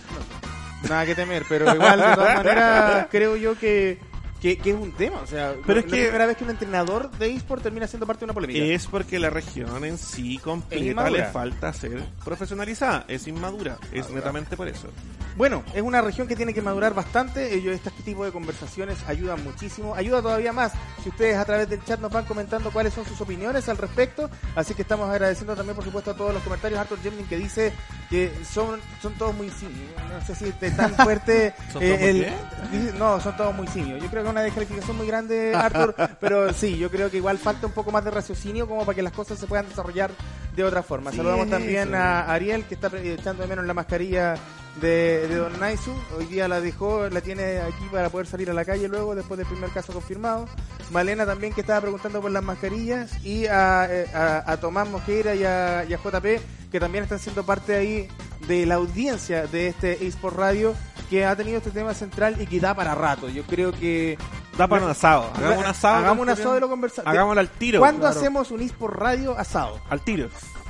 [0.88, 3.98] Nada que temer, pero igual, de todas maneras, creo yo que,
[4.42, 5.20] que, que es un tema.
[5.22, 7.86] O sea, Pero es no que- la primera vez que un entrenador de eSport termina
[7.86, 8.58] siendo parte de una polémica.
[8.64, 14.56] Es porque la región en sí completa le falta ser profesionalizada, es inmadura, es netamente
[14.56, 14.88] por eso.
[15.36, 17.54] Bueno, es una región que tiene que madurar bastante.
[17.54, 19.94] Ellos, este tipo de conversaciones ayudan muchísimo.
[19.94, 20.72] Ayuda todavía más
[21.02, 24.28] si ustedes a través del chat nos van comentando cuáles son sus opiniones al respecto.
[24.54, 26.78] Así que estamos agradeciendo también, por supuesto, a todos los comentarios.
[26.80, 27.72] Arthur Gemini que dice
[28.10, 29.90] que son, son todos muy simios.
[30.12, 31.54] No sé si es tan fuerte.
[31.72, 34.02] ¿Son eh, todos el- dice- no, son todos muy simios.
[34.02, 35.94] Yo creo que una descalificación muy grande, Arthur.
[36.20, 39.02] pero sí, yo creo que igual falta un poco más de raciocinio como para que
[39.02, 40.10] las cosas se puedan desarrollar
[40.56, 41.10] de otra forma.
[41.10, 41.96] Sí, Saludamos también eso.
[41.98, 44.34] a Ariel, que está echando de menos la mascarilla
[44.80, 45.92] de, de Don Naisu.
[46.16, 49.38] Hoy día la dejó, la tiene aquí para poder salir a la calle luego, después
[49.38, 50.46] del primer caso confirmado.
[50.90, 53.24] Malena también, que estaba preguntando por las mascarillas.
[53.24, 57.18] Y a, eh, a, a Tomás Mosqueira y a, y a JP, que también están
[57.18, 58.08] siendo parte ahí
[58.46, 60.74] de la audiencia de este eSport Radio,
[61.10, 63.28] que ha tenido este tema central y que da para rato.
[63.28, 64.18] Yo creo que...
[64.56, 65.96] Da para un asado, hagamos un asado.
[65.96, 67.08] Hagamos un asado de lo conversado.
[67.08, 67.78] Hagámoslo al tiro.
[67.80, 68.18] ¿Cuándo claro.
[68.18, 69.80] hacemos un eSport Radio asado?
[69.88, 70.28] Al tiro.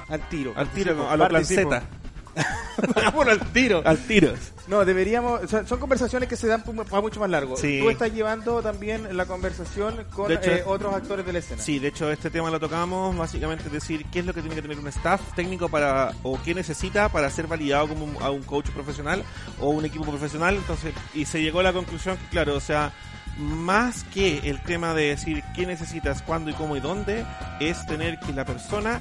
[0.09, 0.53] Al tiro.
[0.55, 1.69] Al tiro, a Participo.
[1.69, 2.02] planceta.
[2.97, 3.83] Hagámoslo al tiro.
[3.85, 4.33] Al tiro.
[4.69, 5.51] No, deberíamos.
[5.51, 7.57] son, son conversaciones que se dan para mucho más largo.
[7.57, 7.81] Sí.
[7.83, 11.61] Tú estás llevando también la conversación con hecho, eh, otros actores de la escena.
[11.61, 14.55] Sí, de hecho este tema lo tocamos, básicamente es decir qué es lo que tiene
[14.55, 18.31] que tener un staff técnico para, o qué necesita para ser validado como un, a
[18.31, 19.25] un coach profesional
[19.61, 22.93] o un equipo profesional, entonces, y se llegó a la conclusión que claro, o sea,
[23.37, 27.25] más que el tema de decir qué necesitas, cuándo y cómo y dónde,
[27.61, 29.01] es tener que la persona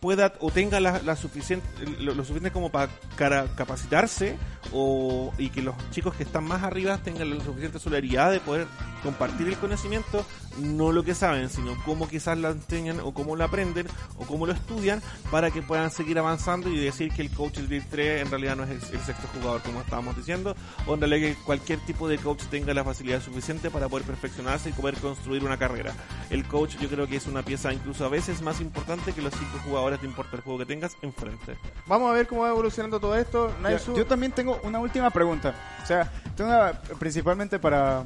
[0.00, 1.66] pueda o tenga la, la suficiente
[2.00, 4.36] lo, suficiente como para cara- capacitarse
[4.72, 8.66] o y que los chicos que están más arriba tengan la suficiente solidaridad de poder
[9.02, 10.24] compartir el conocimiento
[10.58, 13.86] no lo que saben sino cómo quizás lo enseñan o cómo lo aprenden
[14.18, 17.66] o cómo lo estudian para que puedan seguir avanzando y decir que el coach del
[17.68, 20.54] Big 3 en realidad no es el, el sexto jugador como estábamos diciendo
[20.86, 24.68] o en realidad que cualquier tipo de coach tenga la facilidad suficiente para poder perfeccionarse
[24.70, 25.92] y poder construir una carrera.
[26.30, 29.32] El coach yo creo que es una pieza incluso a veces más importante que los
[29.32, 33.00] cinco jugadores no importa el juego que tengas enfrente Vamos a ver cómo va evolucionando
[33.00, 33.52] todo esto.
[33.62, 35.54] Naisu, yo también tengo una última pregunta.
[35.82, 38.04] O sea, tengo una principalmente para...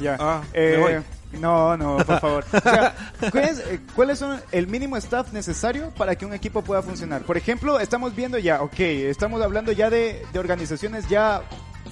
[0.00, 0.16] Ya.
[0.20, 1.40] Ah, Eh, me voy.
[1.40, 2.44] No, no, por favor.
[2.52, 2.94] O sea,
[3.30, 7.22] ¿cuáles, eh, ¿cuáles son el mínimo staff necesario para que un equipo pueda funcionar?
[7.22, 11.42] Por ejemplo, estamos viendo ya, ok, estamos hablando ya de, de organizaciones ya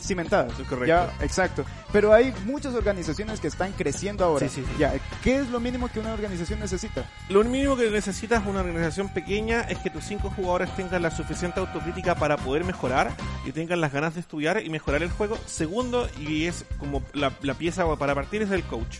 [0.00, 0.52] cimentadas.
[0.52, 0.86] Correcto.
[0.86, 1.64] Ya, exacto.
[1.92, 4.48] Pero hay muchas organizaciones que están creciendo ahora.
[4.48, 4.78] Sí, sí, sí.
[4.78, 7.04] Ya, ¿qué es lo mínimo que una organización necesita?
[7.28, 11.60] Lo mínimo que necesitas una organización pequeña es que tus cinco jugadores tengan la suficiente
[11.60, 13.12] autocrítica para poder mejorar
[13.44, 15.38] y tengan las ganas de estudiar y mejorar el juego.
[15.46, 18.98] Segundo, y es como la, la pieza para partir, es el coach.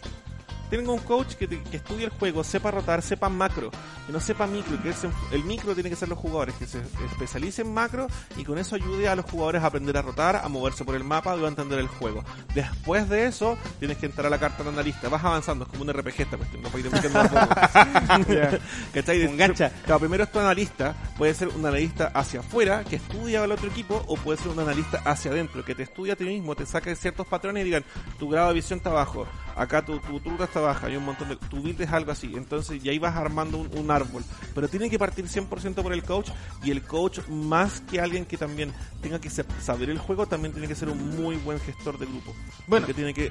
[0.71, 3.71] Tenga un coach que, que estudie el juego, sepa rotar, sepa macro,
[4.07, 4.93] que no sepa micro, que
[5.33, 8.07] el micro tiene que ser los jugadores, que se especialicen en macro
[8.37, 11.05] y con eso ayude a los jugadores a aprender a rotar, a moverse por el
[11.05, 12.25] mapa a entender el juego.
[12.55, 15.09] Después de eso, tienes que entrar a la carta de analista.
[15.09, 16.87] Vas avanzando, es como un RPG esta cuestión, no ir.
[18.95, 19.27] ¿Cachai?
[19.27, 19.71] Un gacha.
[19.85, 23.69] Claro, primero es tu analista, puede ser un analista hacia afuera que estudia al otro
[23.69, 26.67] equipo o puede ser un analista hacia adentro que te estudia a ti mismo, te
[26.67, 27.85] saca ciertos patrones y digan,
[28.19, 31.05] tu grado de visión está bajo, acá tu, tu, tu ruta está baja, hay un
[31.05, 31.37] montón de...
[31.37, 34.23] Tu build es algo así, entonces y ahí vas armando un, un árbol.
[34.55, 36.31] Pero tiene que partir 100% por el coach
[36.65, 40.67] y el coach más que alguien que también tenga que saber el juego, también tiene
[40.69, 42.35] que ser un muy buen gestor de grupo.
[42.67, 43.31] Bueno, que tiene que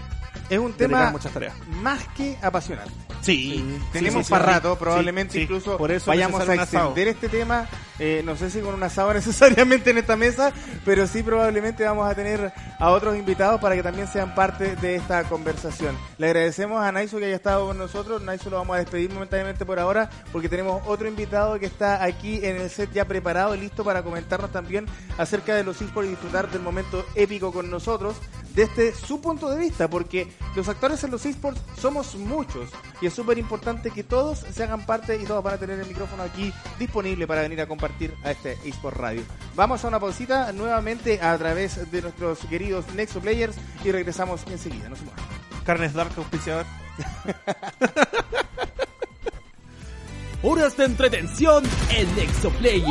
[0.50, 1.56] es un tema muchas tareas.
[1.82, 2.94] más que apasionante.
[3.22, 4.52] Sí, Tenemos sí, sí, para sí.
[4.52, 5.44] rato, probablemente Sí, sí.
[5.44, 7.68] incluso Por eso vayamos a extender este tema.
[7.98, 10.54] eh, no sé si con un asado necesariamente en esta mesa,
[10.86, 14.96] pero sí probablemente vamos a tener a otros invitados para que también sean parte de
[14.96, 15.98] esta conversación.
[16.20, 18.22] Le agradecemos a Que haya estado con nosotros.
[18.22, 22.46] Naiso lo vamos a despedir momentáneamente por ahora porque tenemos otro invitado que está aquí
[22.46, 24.86] en el set ya preparado y listo para comentarnos también
[25.18, 28.18] acerca de los esports y disfrutar del momento épico con nosotros
[28.54, 32.70] desde su punto de vista, porque los actores en los esports somos muchos
[33.02, 35.88] y es súper importante que todos se hagan parte y todos van a tener el
[35.88, 39.24] micrófono aquí disponible para venir a compartir a este eSport Radio.
[39.56, 44.90] Vamos a una pausita nuevamente a través de nuestros queridos Nexo Players y regresamos enseguida.
[44.90, 45.24] No se muevan.
[45.66, 46.66] Carnes Dark auspiciador.
[50.44, 52.86] Horas de entretención en Exoplayers.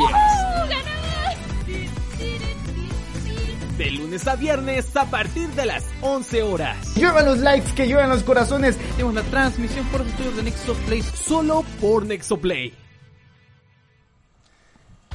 [3.77, 6.95] De lunes a viernes a partir de las 11 horas.
[6.95, 8.77] Lluevan los likes, que lluevan los corazones.
[8.77, 11.01] Tenemos la transmisión por los estudios de Nexo Play.
[11.01, 12.84] Solo por Nexoplay.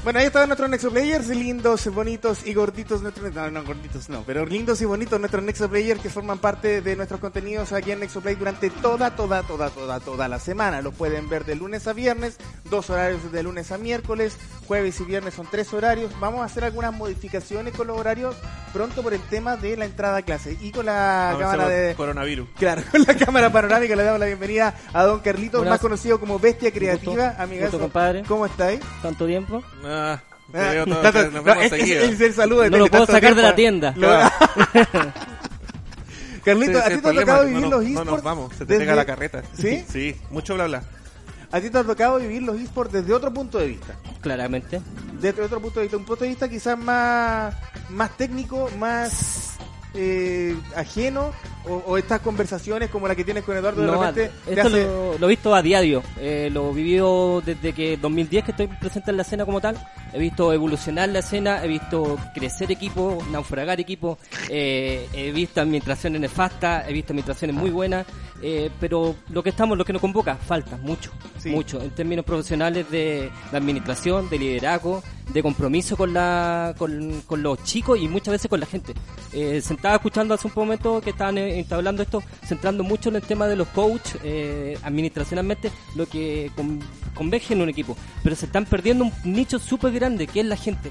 [0.03, 3.03] Bueno, ahí estaban nuestros Nexo Players, lindos, bonitos y gorditos.
[3.03, 6.81] Nuestros, no, no, gorditos no, pero lindos y bonitos nuestros Nexo Players que forman parte
[6.81, 10.81] de nuestros contenidos aquí en Nexo Play durante toda, toda, toda, toda, toda la semana.
[10.81, 12.39] Los pueden ver de lunes a viernes,
[12.71, 16.11] dos horarios de lunes a miércoles, jueves y viernes son tres horarios.
[16.19, 18.37] Vamos a hacer algunas modificaciones con los horarios
[18.73, 20.57] pronto por el tema de la entrada a clase.
[20.63, 21.95] Y con la cámara de...
[21.95, 22.49] Coronavirus.
[22.57, 25.73] Claro, con la cámara panorámica le damos la bienvenida a don Carlitos, Buenas.
[25.73, 27.35] más conocido como Bestia Creativa.
[27.39, 27.91] Amigazo.
[28.27, 28.81] ¿cómo estáis?
[29.03, 29.63] tanto tiempo.
[29.93, 32.05] Ah, veo todo- tanto- nos no, vemos es, seguido.
[32.05, 33.95] es el saludo de No lo puedo sacar de la tienda.
[36.45, 38.11] Ese ¿a ti te ha tocado vivir no, los nos- no esports?
[38.13, 39.43] nos vamos, se te desde- pega la carreta.
[39.59, 39.85] ¿Sí?
[39.93, 40.83] Sí, mucho bla bla.
[41.53, 43.95] A ti te ha tocado vivir los esports desde otro punto de vista.
[44.21, 44.81] Claramente.
[45.21, 47.55] Desde otro punto de vista, un punto de vista quizás más,
[47.91, 49.55] más técnico, más
[49.95, 51.33] eh, ajeno,
[51.67, 54.67] o, o estas conversaciones como la que tienes con Eduardo de No, repente te esto
[54.69, 56.03] hace- lo, he visto a diario.
[56.19, 59.77] Eh, lo he vivido desde que 2010 que estoy presente en la escena como tal.
[60.13, 66.21] He visto evolucionar la escena, he visto crecer equipo, naufragar equipo, eh, he visto administraciones
[66.21, 68.07] nefastas, he visto administraciones muy buenas,
[68.43, 71.51] eh, pero lo que estamos, lo que nos convoca, falta mucho, Sí.
[71.51, 75.03] mucho, en términos profesionales de, de administración, de liderazgo,
[75.33, 78.95] de compromiso con, la, con, con los chicos y muchas veces con la gente.
[79.33, 83.17] Eh, se estaba escuchando hace un momento que estaban eh, entablando esto, centrando mucho en
[83.17, 86.81] el tema de los coach, eh, administracionalmente, lo que con-
[87.15, 87.97] converge en un equipo.
[88.23, 90.91] Pero se están perdiendo un nicho súper grande, que es la gente.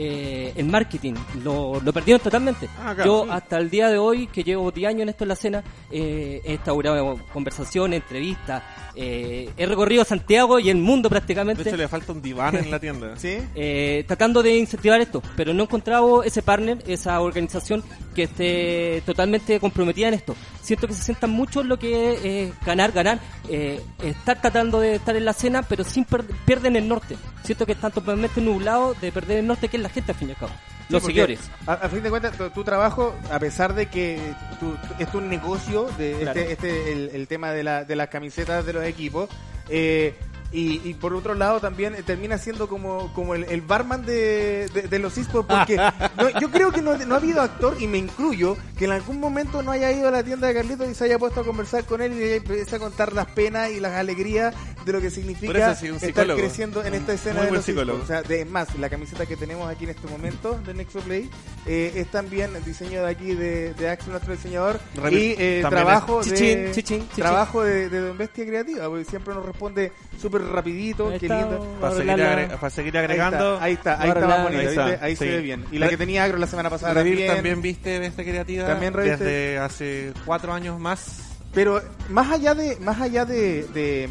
[0.00, 2.68] Eh, el marketing, lo, lo perdieron totalmente.
[2.78, 3.24] Ah, claro.
[3.26, 5.64] Yo hasta el día de hoy, que llevo 10 años en esto en la escena,
[5.90, 8.62] eh, he instaurado conversaciones, entrevistas,
[8.94, 11.62] eh, he recorrido Santiago y el mundo De prácticamente.
[11.62, 13.16] hecho, le falta un diván en la tienda.
[13.16, 13.38] ¿Sí?
[13.56, 17.82] Eh, tratando de incentivar esto, pero no he encontrado ese partner, esa organización
[18.14, 20.36] que esté totalmente comprometida en esto.
[20.62, 23.18] Siento que se sientan mucho en lo que es eh, ganar, ganar,
[23.48, 27.16] eh, estar tratando de estar en la escena, pero sin per- pierden el norte.
[27.42, 30.28] Siento que están totalmente nublados de perder el norte, que es la gente al fin
[30.28, 30.52] y al cabo.
[30.90, 31.40] Los seguidores.
[31.66, 34.18] A, a fin de cuentas, tu, tu trabajo, a pesar de que
[34.60, 36.40] tu, tu- es un negocio, de Claro.
[36.40, 39.28] este, este el, el tema de, la, de las camisetas de los equipos,
[39.68, 40.14] eh,
[40.50, 44.68] y, y por otro lado también eh, termina siendo como, como el, el barman de,
[44.68, 45.76] de, de los esports, porque
[46.16, 49.20] no, yo creo que no, no ha habido actor, y me incluyo, que en algún
[49.20, 51.84] momento no haya ido a la tienda de Carlitos y se haya puesto a conversar
[51.84, 54.54] con él y empiece a contar las penas y las alegrías
[54.88, 58.00] de lo que significa eso un estar creciendo en esta escena muy de los.
[58.02, 61.30] O sea, de más, la camiseta que tenemos aquí en este momento de Nexoplay
[61.66, 64.80] eh, es también el diseño de aquí de, de Axel, nuestro diseñador,
[65.10, 67.22] y eh, trabajo de Chichín, chichín, chichín.
[67.24, 71.40] trabajo de, de Don Bestia Creativa, porque siempre nos responde súper rapidito, Ahí qué está,
[71.40, 71.76] lindo.
[71.80, 73.52] Para seguir, agre- para seguir Ahí agregando.
[73.54, 75.30] está, ahí está, ahí está más la- bonito, Ahí ahí, está, se- ahí se sí.
[75.30, 75.64] ve bien.
[75.70, 77.34] Y la que tenía Agro la semana pasada Revir también.
[77.34, 81.20] también viste esta creativa También desde hace cuatro años más.
[81.54, 81.80] Pero
[82.10, 84.08] más allá de más allá de, de,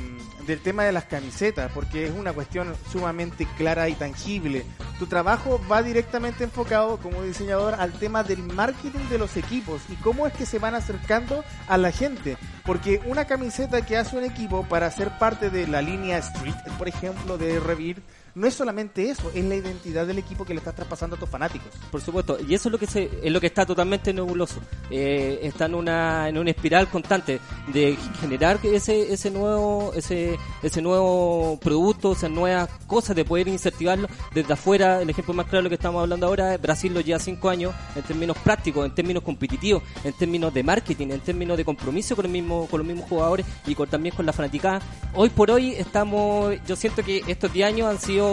[0.48, 4.66] del tema de las camisetas, porque es una cuestión sumamente clara y tangible.
[4.98, 9.96] Tu trabajo va directamente enfocado como diseñador al tema del marketing de los equipos y
[9.96, 12.38] cómo es que se van acercando a la gente.
[12.66, 16.88] Porque una camiseta que hace un equipo para ser parte de la línea Street, por
[16.88, 18.02] ejemplo, de Revir,
[18.38, 21.28] no es solamente eso, es la identidad del equipo que le estás traspasando a tus
[21.28, 21.70] fanáticos.
[21.90, 24.62] Por supuesto, y eso es lo que se, es lo que está totalmente nebuloso.
[24.92, 27.40] Eh, está en una en una espiral constante
[27.74, 34.08] de generar ese ese nuevo ese ese nuevo producto, esas nuevas cosas de poder incentivarlo
[34.36, 35.02] desde afuera.
[35.02, 37.50] El ejemplo más claro de lo que estamos hablando ahora es Brasil lo lleva cinco
[37.50, 42.16] años en términos prácticos, en términos competitivos, en términos de marketing, en términos de compromiso
[42.16, 44.80] con el mismo con los mismos jugadores y también con la fanaticada.
[45.16, 48.27] Hoy por hoy estamos, yo siento que estos 10 años han sido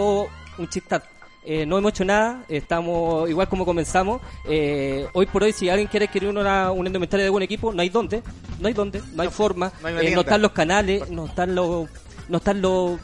[0.57, 1.15] un chistazo.
[1.47, 4.19] Eh, no hemos hecho nada, estamos igual como comenzamos.
[4.45, 7.83] Eh, hoy por hoy, si alguien quiere adquirir una, un indumentaria de buen equipo, no
[7.83, 8.23] hay dónde,
[8.59, 11.27] no hay dónde, no hay forma, no hay una eh, no están los canales, no
[11.27, 11.87] están los,
[12.29, 12.99] no están los,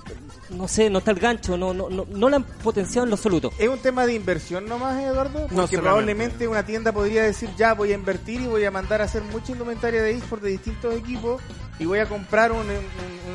[0.49, 3.15] no sé, no está el gancho, no, no, no, no lo han potenciado en lo
[3.15, 3.51] absoluto.
[3.59, 5.33] ¿Es un tema de inversión nomás, Eduardo?
[5.41, 5.77] Porque solamente.
[5.77, 9.21] probablemente una tienda podría decir, ya voy a invertir y voy a mandar a hacer
[9.21, 11.39] mucha indumentaria de eSport de distintos equipos
[11.81, 12.67] y voy a comprar un,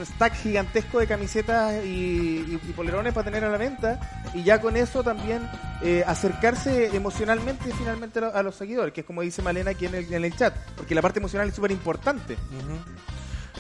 [0.05, 4.23] stack gigantesco de camisetas y, polerones para tener a la venta.
[4.35, 5.51] Y ya con eso también
[5.83, 9.87] eh, acercarse emocionalmente finalmente a, lo- a los seguidores, que es como dice Malena aquí
[9.87, 12.37] en el, el chat, porque la parte emocional es súper importante.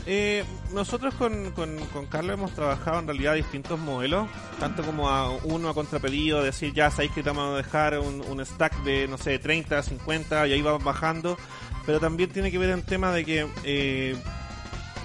[0.06, 4.28] Eh, nosotros con, con, Carlos hemos trabajado en realidad distintos modelos,
[4.60, 8.44] tanto como a uno a contrapedido, decir ya sabéis que te vamos a dejar un,
[8.46, 11.36] stack de, no sé, 30, 50 y ahí va bajando,
[11.84, 14.16] pero también tiene que ver en tema de que eh,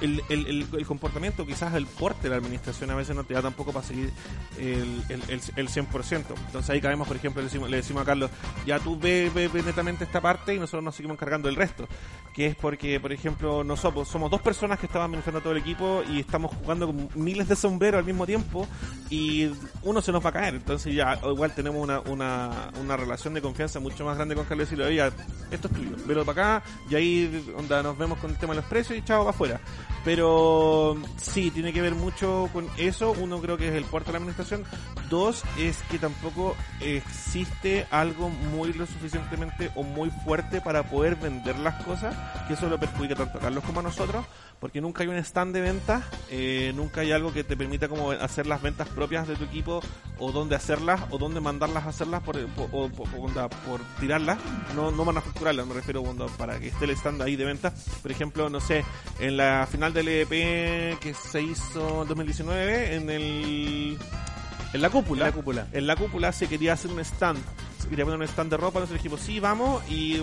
[0.02, 3.42] el, el, el, comportamiento, quizás el porte de la administración a veces no te da
[3.42, 4.12] tampoco para seguir
[4.58, 6.24] el, el, el, el 100%.
[6.46, 8.32] Entonces ahí caemos, por ejemplo, le decimos, le decimos a Carlos,
[8.66, 11.88] ya tú ve, ve- netamente esta parte y nosotros nos seguimos encargando del resto.
[12.34, 16.02] Que es porque, por ejemplo, nosotros somos dos personas que estamos administrando todo el equipo
[16.10, 18.68] y estamos jugando con miles de sombreros al mismo tiempo
[19.10, 19.52] y
[19.84, 20.56] uno se nos va a caer.
[20.56, 24.68] Entonces ya igual tenemos una, una, una relación de confianza mucho más grande con Carlos
[24.72, 25.14] y decirle, oye,
[25.52, 28.62] esto es tuyo, velo para acá y ahí onda, nos vemos con el tema de
[28.62, 29.62] los precios y chao, para afuera.
[30.04, 33.12] Pero sí, tiene que ver mucho con eso.
[33.12, 34.64] Uno creo que es el puerto de la administración.
[35.10, 41.60] Dos es que tampoco existe algo muy lo suficientemente o muy fuerte para poder vender
[41.60, 42.16] las cosas,
[42.48, 44.26] que eso lo perjudica tanto a Carlos como a nosotros,
[44.62, 48.12] porque nunca hay un stand de venta, eh, nunca hay algo que te permita como
[48.12, 49.82] hacer las ventas propias de tu equipo
[50.20, 53.10] o dónde hacerlas o dónde mandarlas a hacerlas por, por, o- por-
[53.50, 54.38] por tirarlas,
[54.76, 57.74] no, no manufacturarlas, me refiero onda, para que esté el stand ahí de venta.
[58.04, 58.86] Por ejemplo, no sé,
[59.20, 63.98] en la final del EDP que se hizo en 2019, en el...
[64.74, 65.26] En la cúpula.
[65.26, 65.68] En la cúpula.
[65.74, 67.40] En la cúpula se quería hacer un stand.
[67.82, 68.80] Se quería poner un stand de ropa.
[68.80, 69.84] Entonces dijimos, sí, vamos.
[69.90, 70.22] Y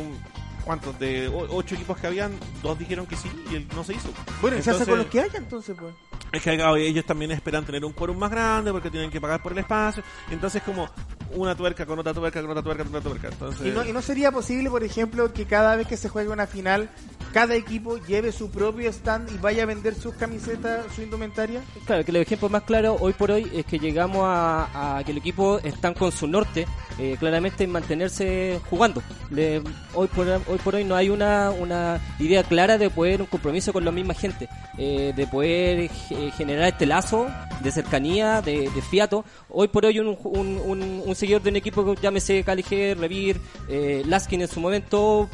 [0.68, 0.98] ¿cuántos?
[0.98, 2.30] De ocho equipos que habían,
[2.62, 4.10] dos dijeron que sí y él no se hizo.
[4.42, 5.94] Bueno, y se hace Entonces- con los que haya entonces, pues.
[6.30, 9.42] Es que claro, ellos también esperan tener un quórum más grande porque tienen que pagar
[9.42, 10.02] por el espacio.
[10.30, 10.86] Entonces como
[11.32, 13.28] una tuerca con otra tuerca con otra tuerca con otra tuerca.
[13.28, 16.28] Entonces, ¿Y no, ¿Y no sería posible, por ejemplo, que cada vez que se juegue
[16.28, 16.90] una final,
[17.38, 21.62] cada equipo lleve su propio stand y vaya a vender sus camisetas, su indumentaria?
[21.86, 25.12] Claro, que el ejemplo más claro hoy por hoy es que llegamos a, a que
[25.12, 26.66] el equipo están con su norte,
[26.98, 29.04] eh, claramente en mantenerse jugando.
[29.30, 29.62] Le-
[29.94, 33.72] hoy, por, hoy por hoy no hay una, una idea clara de poder un compromiso
[33.72, 35.78] con la misma gente, eh, de poder
[36.10, 37.28] eh, generar este lazo
[37.62, 39.24] de cercanía, de, de fiato.
[39.48, 44.02] Hoy por hoy un, un, un, un seguidor de un equipo, llámese KLG, Revir, eh,
[44.06, 45.28] Laskin en su momento,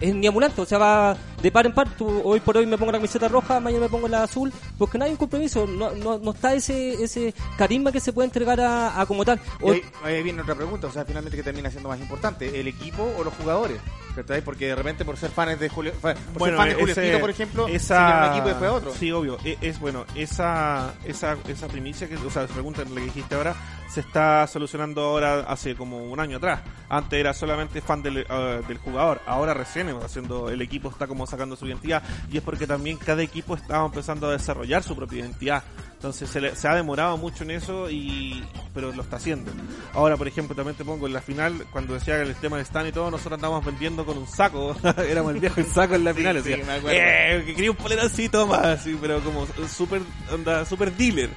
[0.00, 1.88] es ni ambulante, o sea, va de par en par.
[1.96, 4.98] Tú, hoy por hoy me pongo la camiseta roja, mañana me pongo la azul, porque
[4.98, 8.60] no hay un compromiso, no, no, no está ese ese carisma que se puede entregar
[8.60, 9.40] a, a como tal.
[9.60, 12.68] Hoy, ahí, ahí viene otra pregunta, o sea, finalmente que termina siendo más importante, el
[12.68, 13.80] equipo o los jugadores,
[14.14, 14.42] ¿cachai?
[14.42, 17.00] Porque de repente por ser fans de Julio, fa- por ser fan de Julio ese-
[17.02, 18.92] Espino, por ejemplo, esa, siguen un equipo y después otro.
[18.94, 19.38] Sí, obvio.
[19.44, 23.06] E- Es, bueno, esa, esa, esa primicia, que, o sea, esa pregunta en la que
[23.06, 23.54] dijiste ahora,
[23.88, 26.60] se está solucionando ahora hace como un año atrás.
[26.88, 31.26] Antes era solamente fan del, eh, del jugador, ahora recién haciendo, el equipo está como
[31.30, 35.20] sacando su identidad y es porque también cada equipo estaba empezando a desarrollar su propia
[35.20, 35.62] identidad.
[35.94, 38.42] Entonces se, le- se ha demorado mucho en eso y
[38.74, 39.50] pero lo está haciendo.
[39.92, 42.86] Ahora, por ejemplo, también te pongo en la final, cuando decía el tema de Stan
[42.86, 44.74] y todo, nosotros andábamos vendiendo con un saco.
[45.08, 46.42] Éramos el viejo el saco en la final.
[46.42, 46.90] sí, me acuerdo.
[46.92, 50.00] "Eh, que quería un poleroncito más, así, pero como super,
[50.32, 51.28] onda, super dealer.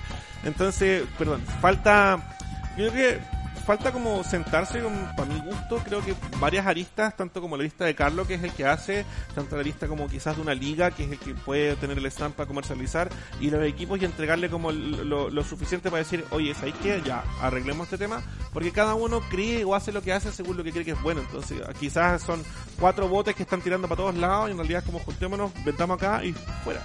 [0.46, 2.38] Entonces, perdón, falta,
[2.78, 3.20] yo creo que
[3.66, 7.86] falta como sentarse con, para mi gusto, creo que varias aristas, tanto como la lista
[7.86, 9.06] de Carlos, que es el que hace,
[9.36, 12.06] tanto la lista como quizás de una liga, que es el que puede tener el
[12.08, 13.10] stand para comercializar,
[13.40, 17.02] y los equipos y entregarle como lo, lo suficiente para decir, oye, ¿sabes qué?
[17.06, 20.64] Ya, arreglemos este tema, porque cada uno cree o hace lo que hace según lo
[20.64, 22.44] que cree que es bueno, entonces quizás son
[22.80, 26.24] cuatro botes que están tirando para todos lados, y en realidad como juntémonos, vendamos acá
[26.24, 26.34] y
[26.64, 26.82] fuera.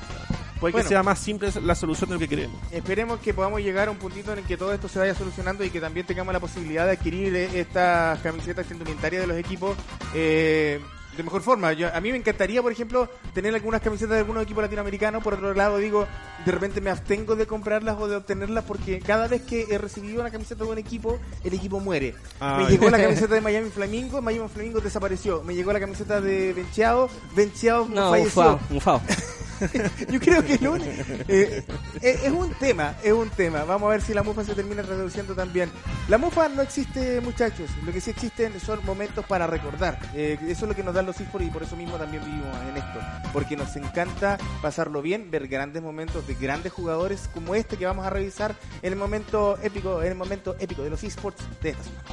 [0.60, 0.84] Puede Bueno.
[0.84, 2.60] que sea más simple la solución de lo que queremos.
[2.72, 5.64] Esperemos que podamos llegar a un puntito en el que todo esto se vaya solucionando
[5.64, 9.76] y que también tengamos la posibilidad de adquirir estas camisetas esta indumentaria de los equipos
[10.14, 10.80] eh,
[11.16, 11.72] de mejor forma.
[11.72, 15.22] Yo, a mí me encantaría, por ejemplo, tener algunas camisetas de algunos equipos latinoamericanos.
[15.22, 16.06] Por otro lado, digo,
[16.44, 20.20] de repente me abstengo de comprarlas o de obtenerlas porque cada vez que he recibido
[20.20, 22.14] una camiseta de un equipo, el equipo muere.
[22.40, 25.42] Ah, me llegó la camiseta de Miami Flamingo, Miami Flamingo desapareció.
[25.42, 28.42] Me llegó la camiseta de Bencheado, Bencheado no, falleció.
[28.42, 29.02] mufao, mufao.
[30.10, 30.90] Yo creo que único-
[31.28, 31.64] eh,
[32.00, 33.64] es, un tema, es un tema.
[33.64, 35.70] Vamos a ver si la mufa se termina traduciendo también.
[36.08, 37.70] La mufa no existe, muchachos.
[37.84, 39.98] Lo que sí existen son momentos para recordar.
[40.14, 42.56] Eh, eso es lo que nos dan los esports y por eso mismo también vivimos
[42.68, 43.00] en esto.
[43.32, 48.06] Porque nos encanta pasarlo bien, ver grandes momentos de grandes jugadores como este que vamos
[48.06, 52.04] a revisar el momento épico, el momento épico de los esports de esta semana.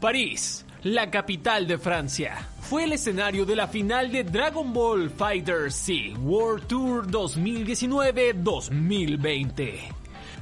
[0.00, 5.72] París, la capital de Francia, fue el escenario de la final de Dragon Ball Fighter
[5.72, 9.80] Z World Tour 2019-2020.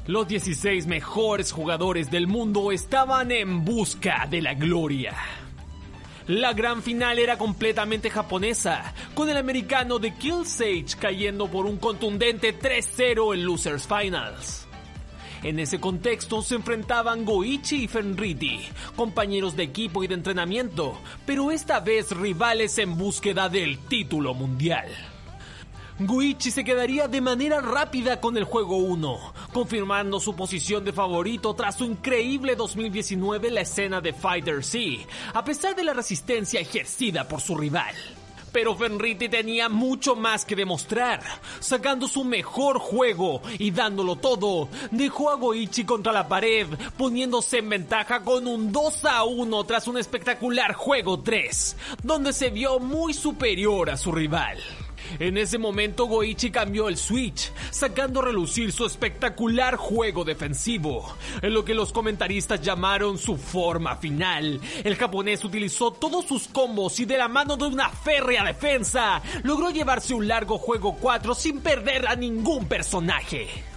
[0.06, 5.14] Los 16 mejores jugadores del mundo estaban en busca de la gloria.
[6.26, 11.78] La gran final era completamente japonesa, con el americano de Kill Sage cayendo por un
[11.78, 14.65] contundente 3-0 en Losers Finals.
[15.42, 18.60] En ese contexto se enfrentaban Goichi y Fenriti,
[18.96, 24.88] compañeros de equipo y de entrenamiento, pero esta vez rivales en búsqueda del título mundial.
[25.98, 31.54] Goichi se quedaría de manera rápida con el juego 1, confirmando su posición de favorito
[31.54, 34.80] tras su increíble 2019 en la escena de Fighter Z,
[35.32, 37.94] a pesar de la resistencia ejercida por su rival.
[38.52, 41.22] Pero Fenriti tenía mucho más que demostrar.
[41.60, 46.66] Sacando su mejor juego y dándolo todo, dejó a Goichi contra la pared,
[46.96, 52.50] poniéndose en ventaja con un 2 a 1 tras un espectacular juego 3, donde se
[52.50, 54.58] vio muy superior a su rival.
[55.18, 61.54] En ese momento Goichi cambió el switch, sacando a relucir su espectacular juego defensivo, en
[61.54, 64.60] lo que los comentaristas llamaron su forma final.
[64.84, 69.70] El japonés utilizó todos sus combos y de la mano de una férrea defensa, logró
[69.70, 73.75] llevarse un largo juego 4 sin perder a ningún personaje.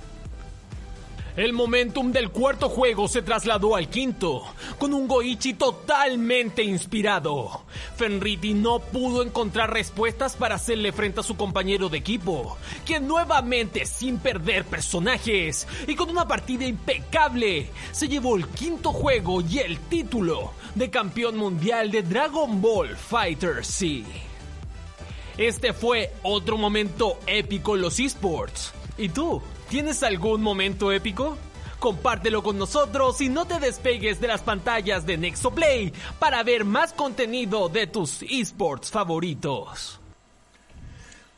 [1.40, 4.44] El momentum del cuarto juego se trasladó al quinto,
[4.78, 7.62] con un Goichi totalmente inspirado.
[7.96, 13.86] Fenriti no pudo encontrar respuestas para hacerle frente a su compañero de equipo, quien nuevamente,
[13.86, 19.80] sin perder personajes y con una partida impecable, se llevó el quinto juego y el
[19.80, 24.06] título de campeón mundial de Dragon Ball Fighter Z.
[25.38, 28.74] Este fue otro momento épico en los esports.
[28.98, 29.42] ¿Y tú?
[29.70, 31.38] ¿Tienes algún momento épico?
[31.78, 36.92] Compártelo con nosotros y no te despegues de las pantallas de Nexoplay para ver más
[36.92, 39.99] contenido de tus esports favoritos.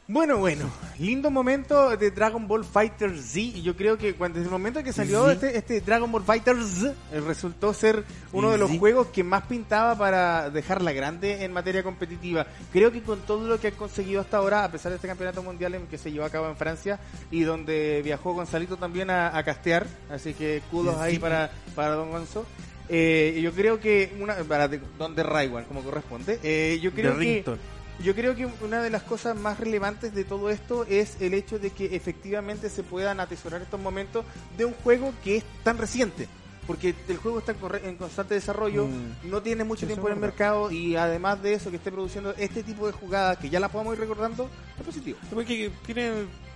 [0.08, 3.40] Bueno, bueno, lindo momento de Dragon Ball Fighter Z.
[3.40, 6.58] Y yo creo que cuando desde el momento que salió este, este Dragon Ball Fighter
[6.62, 11.54] Z, eh, resultó ser uno de los juegos que más pintaba para dejarla grande en
[11.54, 12.46] materia competitiva.
[12.74, 15.44] Creo que con todo lo que ha conseguido hasta ahora, a pesar de este campeonato
[15.44, 17.00] mundial en que se llevó a cabo en Francia
[17.30, 22.12] y donde viajó Gonzalito también a, a castear, así que kudos ahí para, para Don
[22.12, 22.46] Gonzo.
[22.90, 26.40] Eh, yo creo que una para de, Don de Raiwan, como corresponde.
[26.44, 27.60] Eh, yo creo De que Rington.
[28.04, 31.60] Yo creo que una de las cosas más relevantes de todo esto es el hecho
[31.60, 34.26] de que efectivamente se puedan atesorar estos momentos
[34.58, 36.28] de un juego que es tan reciente.
[36.68, 39.30] Porque el juego está en constante desarrollo, Mm.
[39.30, 42.64] no tiene mucho tiempo en el mercado y además de eso que esté produciendo este
[42.64, 45.18] tipo de jugadas que ya las podemos ir recordando, es positivo.
[45.34, 46.12] Porque tiene,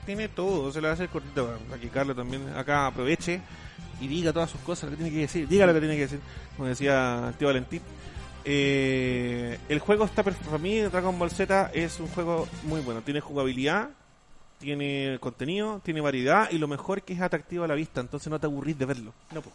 [0.06, 3.42] tiene todo, se a hacer cortito para que Carlos también acá aproveche
[4.00, 6.02] y diga todas sus cosas, lo que tiene que decir, diga lo que tiene que
[6.02, 6.20] decir,
[6.56, 7.82] como decía el tío Valentín.
[8.46, 13.02] Eh, el juego está perfecto, para mí Dragon Ball Z es un juego muy bueno,
[13.02, 13.90] tiene jugabilidad,
[14.60, 18.40] tiene contenido, tiene variedad y lo mejor que es atractivo a la vista, entonces no
[18.40, 19.14] te aburrís de verlo.
[19.34, 19.52] No, po.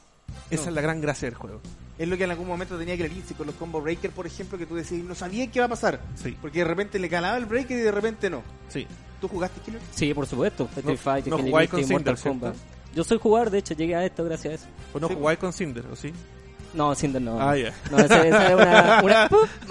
[0.51, 0.68] Esa No.
[0.70, 1.61] es la gran gracia del juego.
[1.99, 4.59] Es lo que en algún momento tenía que irse con los combo breaker, por ejemplo,
[4.59, 6.01] que tú decías, no sabía qué iba a pasar.
[6.16, 8.43] Sí, Porque de repente le ganaba el breaker y de repente no.
[8.68, 8.86] sí.
[9.20, 9.82] ¿Tú jugaste Killer?
[9.95, 10.66] Sí, por supuesto.
[10.82, 12.16] No Killer jugáis con Cinder.
[12.95, 14.66] Yo soy jugador, de hecho, llegué a esto gracias a eso.
[14.95, 16.11] ¿O no Sí, jugáis con Cinder, o sí?
[16.75, 17.41] No, Cinder no.
[17.41, 17.73] Ah, ya.
[17.91, 19.29] No, esa, esa es una,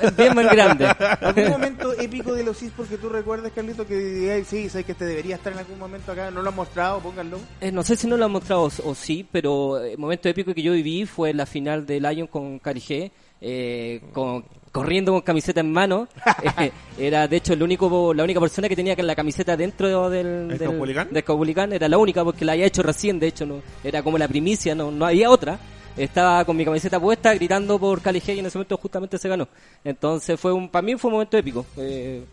[0.18, 0.86] bien más grande.
[1.22, 5.06] ¿Algún momento épico de los esports que tú recuerdes, Carlito, que sí, sabes que te
[5.06, 6.30] debería estar en algún momento acá?
[6.32, 7.00] ¿No lo han mostrado?
[7.00, 7.39] Pónganlo.
[7.62, 10.54] Eh, no sé si no lo han mostrado o, o sí, pero el momento épico
[10.54, 15.59] que yo viví fue la final de Lion con Karige, eh, con, corriendo con camiseta
[15.61, 16.07] en mano.
[16.59, 20.09] Eh, era de hecho el único, la única persona que tenía que la camiseta dentro
[20.09, 24.03] del, ¿El del, era la única porque la había hecho recién, de hecho no era
[24.03, 25.57] como la primicia, no, no había otra.
[25.97, 29.47] Estaba con mi camiseta puesta gritando por Karige y en ese momento justamente se ganó.
[29.84, 31.65] Entonces fue un, para mí fue un momento épico.
[31.78, 32.24] Eh,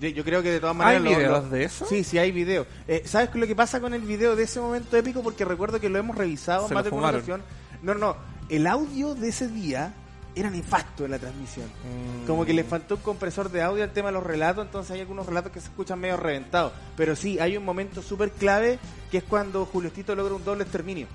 [0.00, 1.02] Yo, creo que de todas ¿Hay maneras...
[1.04, 1.86] lo- videos lo- de eso?
[1.86, 2.66] Sí, sí, hay videos.
[2.88, 5.22] Eh, ¿Sabes lo que pasa con el video de ese momento épico?
[5.22, 7.42] Porque recuerdo que lo hemos revisado Se más de una ocasión.
[7.82, 8.16] No, no,
[8.48, 9.94] el audio de ese día
[10.34, 11.66] era nefasto en la transmisión.
[11.66, 12.26] Mm.
[12.26, 15.00] Como que le faltó un compresor de audio al tema de los relatos, entonces hay
[15.00, 16.72] algunos relatos que se escuchan medio reventados.
[16.96, 18.78] Pero sí, hay un momento súper clave
[19.10, 21.06] que es cuando Julio Tito logra un doble exterminio.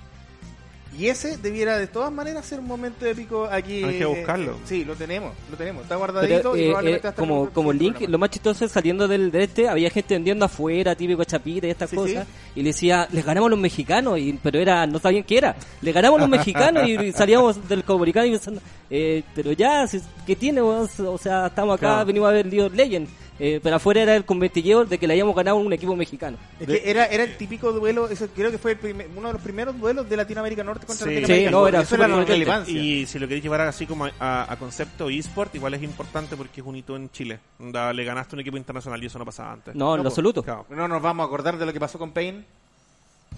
[0.98, 3.84] Y ese debiera de todas maneras ser un momento épico aquí.
[3.84, 4.54] Hay que eh, buscarlo.
[4.54, 5.84] eh, sí, lo tenemos, lo tenemos.
[5.84, 8.12] Está guardadito Pero, y eh, probablemente eh, hasta el como, como Link, programa.
[8.12, 11.72] lo más chistoso es saliendo del de este, había gente vendiendo afuera, típico chapita y
[11.72, 12.26] estas Sí, cosas,
[12.56, 15.56] y le decía, les ganamos a los mexicanos, y, pero era, no sabían qué era,
[15.82, 20.02] le ganamos a los mexicanos y salíamos del comunicado y pensando, eh, pero ya, si-
[20.26, 20.62] ¿qué tiene?
[20.62, 20.88] O
[21.18, 22.06] sea, estamos acá, Claro.
[22.06, 23.10] venimos a ver League of Legends,
[23.40, 26.38] eh, pero afuera era el conventilleo de que le habíamos ganado a un equipo mexicano.
[26.60, 29.34] Es que era, era el típico duelo, eso creo que fue el primer- uno de
[29.34, 31.14] los primeros duelos de Latinoamérica Norte contra Sí.
[31.16, 32.74] Latinoamérica Sí, no, era Eso era la relevancia.
[32.82, 36.68] Y si lo queréis llevar así como a, concepto eSport, igual es importante porque es
[36.68, 37.40] un hito en Chile.
[37.60, 39.76] Onda, le ganaste a un equipo internacional y eso no pasaba antes.
[39.76, 40.08] No, en No, lo po.
[40.10, 40.44] absoluto.
[40.44, 40.66] Claro.
[40.70, 42.44] No nos vamos a acordar de lo que pasó con Payne,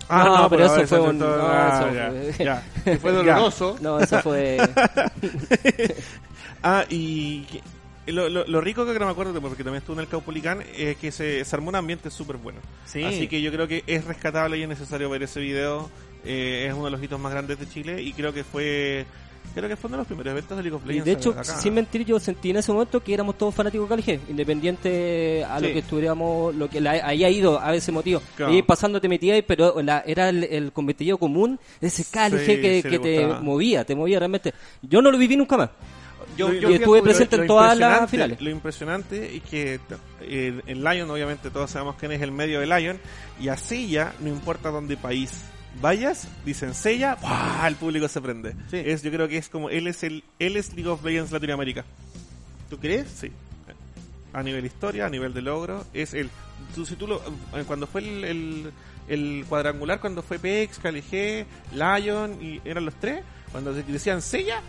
[0.10, 1.96] Ah, No, pero eso fue un- no, ah, eso
[2.46, 2.62] ya,
[3.00, 3.12] fue- ya.
[3.14, 3.78] doloroso.
[3.82, 4.58] No, eso fue...
[6.64, 7.46] Ah, y
[8.08, 11.12] lo, lo, lo rico que me acuerdo, porque también estuve en el Caupolicán, es que
[11.12, 12.60] se, se armó un ambiente súper bueno.
[12.86, 13.04] Sí.
[13.04, 15.90] Así que yo creo que es rescatable y es necesario ver ese video.
[16.26, 19.06] Eh, es uno de los hitos más grandes de Chile y creo que fue
[19.54, 21.32] creo que fue uno de los primeros eventos de League of Y Legends de hecho,
[21.32, 21.44] acá.
[21.44, 25.60] sin mentir, yo sentí en ese momento que éramos todos fanáticos de Calige, independiente a
[25.60, 28.22] lo que estuviéramos, lo que la, haya ido a ese motivo.
[28.36, 28.54] Claro.
[28.54, 33.00] Y pasando te metías, pero la, era el, el competitivo común, ese Calige Sí, que,
[33.00, 34.54] te movía, te movía realmente.
[34.82, 35.70] Yo no lo viví nunca más.
[36.36, 38.42] Yo- estuve tu- presente en todas las finales.
[38.42, 39.80] Lo impresionante es que
[40.22, 43.00] eh, en Lion, obviamente, todos sabemos quién es el medio de Lion.
[43.40, 45.32] Y así ya, no importa dónde país
[45.82, 47.68] vayas, dicen Sella, ¡buah!
[47.68, 48.54] el público se prende.
[48.72, 48.82] Sí.
[48.84, 51.86] Es, yo creo que es como él es el él es League of Legends Latinoamérica.
[52.70, 53.08] ¿Tú crees?
[53.10, 53.32] Sí.
[54.34, 56.30] a nivel historia, a nivel de logro, es el...
[56.76, 57.18] Tú, si tú lo,
[57.56, 58.72] eh, cuando fue el, el,
[59.08, 64.62] el cuadrangular, cuando fue PX, KLG, Lion, y eran los tres, cuando de- decían sella,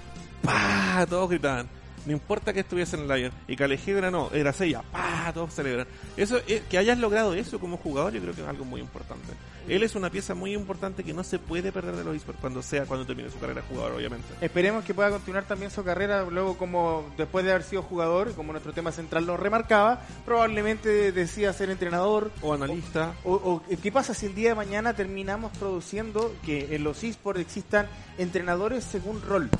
[0.43, 1.07] ¡pa!
[1.09, 1.69] Todos gritaban.
[2.07, 3.33] No importa que estuviese en Lion.
[3.47, 5.31] Y KLG era no, era sella, ¡pa!
[5.35, 5.87] Todos celebran.
[6.17, 9.35] Eso, eh, que hayas logrado eso como jugador, yo creo que es algo muy importante.
[9.69, 12.63] Él es una pieza muy importante que no se puede perder de los esports cuando
[12.63, 14.27] sea, cuando termine su carrera de jugador, obviamente.
[14.41, 18.53] Esperemos que pueda continuar también su carrera luego como después de haber sido jugador, como
[18.53, 22.31] nuestro tema central lo remarcaba, probablemente decida ser entrenador.
[22.41, 23.13] O analista.
[23.25, 27.41] O, o, ¿Qué pasa si el día de mañana terminamos produciendo que en los esports
[27.41, 27.87] existan
[28.17, 29.51] entrenadores según rol?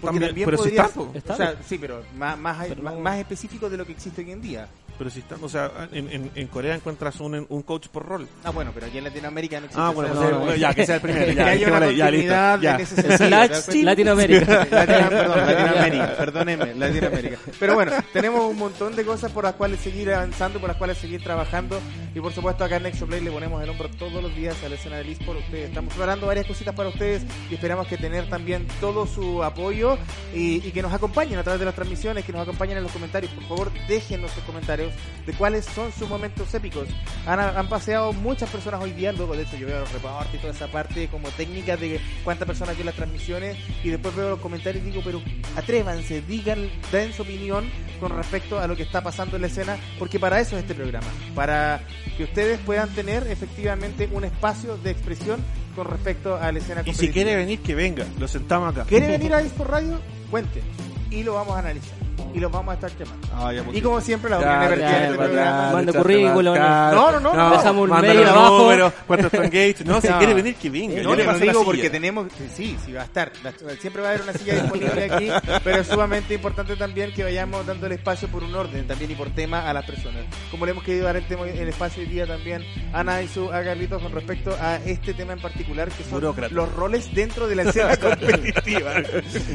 [0.00, 1.12] Porque También, pero si podría está, po.
[1.32, 4.22] o sea, sí, pero más, más, Pero más, no- más específico de lo que existe
[4.22, 4.68] hoy en día.
[5.02, 8.28] Pero si está, o sea, en, en, en Corea encuentras un, un coach por rol.
[8.44, 10.72] Ah, bueno, pero aquí en Latinoamérica no existe Ah, bueno, pues, No, eh, no, ya,
[10.72, 12.74] que sea el primero, que ya, haya una ya, listo, continuidad ya.
[12.76, 13.84] en ese sentido.
[13.84, 14.66] Latinoamérica.
[14.70, 17.38] Latina- perdón, Latinoamérica, perdónenme, Latinoamérica.
[17.58, 20.98] Pero bueno, tenemos un montón de cosas por las cuales seguir avanzando, por las cuales
[20.98, 21.80] seguir trabajando.
[22.14, 24.76] Y por supuesto, acá en Nexoplay le ponemos el hombro todos los días a la
[24.76, 25.40] escena del eSport.
[25.40, 29.98] Ustedes, estamos preparando varias cositas para ustedes y esperamos que tener también todo su apoyo
[30.32, 32.92] y, y que nos acompañen a través de las transmisiones, que nos acompañen en los
[32.92, 33.32] comentarios.
[33.32, 34.91] Por favor, déjenos sus comentarios
[35.26, 36.88] de cuáles son sus momentos épicos.
[37.26, 40.38] Han, han paseado muchas personas hoy día, luego de eso yo veo los reportes y
[40.38, 44.40] toda esa parte como técnica de cuántas personas vio las transmisiones y después veo los
[44.40, 45.22] comentarios y digo, pero
[45.56, 47.70] atrévanse, digan, den su opinión
[48.00, 50.74] con respecto a lo que está pasando en la escena, porque para eso es este
[50.74, 51.82] programa, para
[52.16, 55.40] que ustedes puedan tener efectivamente un espacio de expresión
[55.74, 58.04] con respecto a la escena Y si quiere venir, que venga.
[58.18, 58.84] Lo sentamos acá.
[58.88, 60.00] ¿Quiere venir a Discord Radio?
[60.30, 60.62] Cuente.
[61.10, 61.96] Y lo vamos a analizar.
[62.34, 63.28] Y lo vamos a estar llamando.
[63.34, 65.72] Ah, ya, Y como siempre, la opinión ya, vertida en este programa.
[65.72, 66.54] Manda currículum.
[66.58, 67.50] No, no, no, no.
[67.50, 68.58] Dejamos un mail los abajo.
[68.58, 69.84] números, cuántos están gates.
[69.84, 70.18] No, si No.
[70.18, 70.96] quiere venir, que venga.
[71.02, 73.32] No, Yo le yo lo digo porque tenemos, sí, sí va a estar.
[73.80, 75.28] Siempre va a haber una silla disponible aquí,
[75.64, 79.14] pero es sumamente importante también que vayamos dando el espacio por un orden también y
[79.14, 80.24] por tema a las personas.
[80.50, 83.62] Como le hemos querido dar el, tema, el espacio hoy día también a Naisu, a
[83.62, 86.54] Carlitos con respecto a este tema en particular que son Burócrata.
[86.54, 88.92] los roles dentro de la escena competitiva.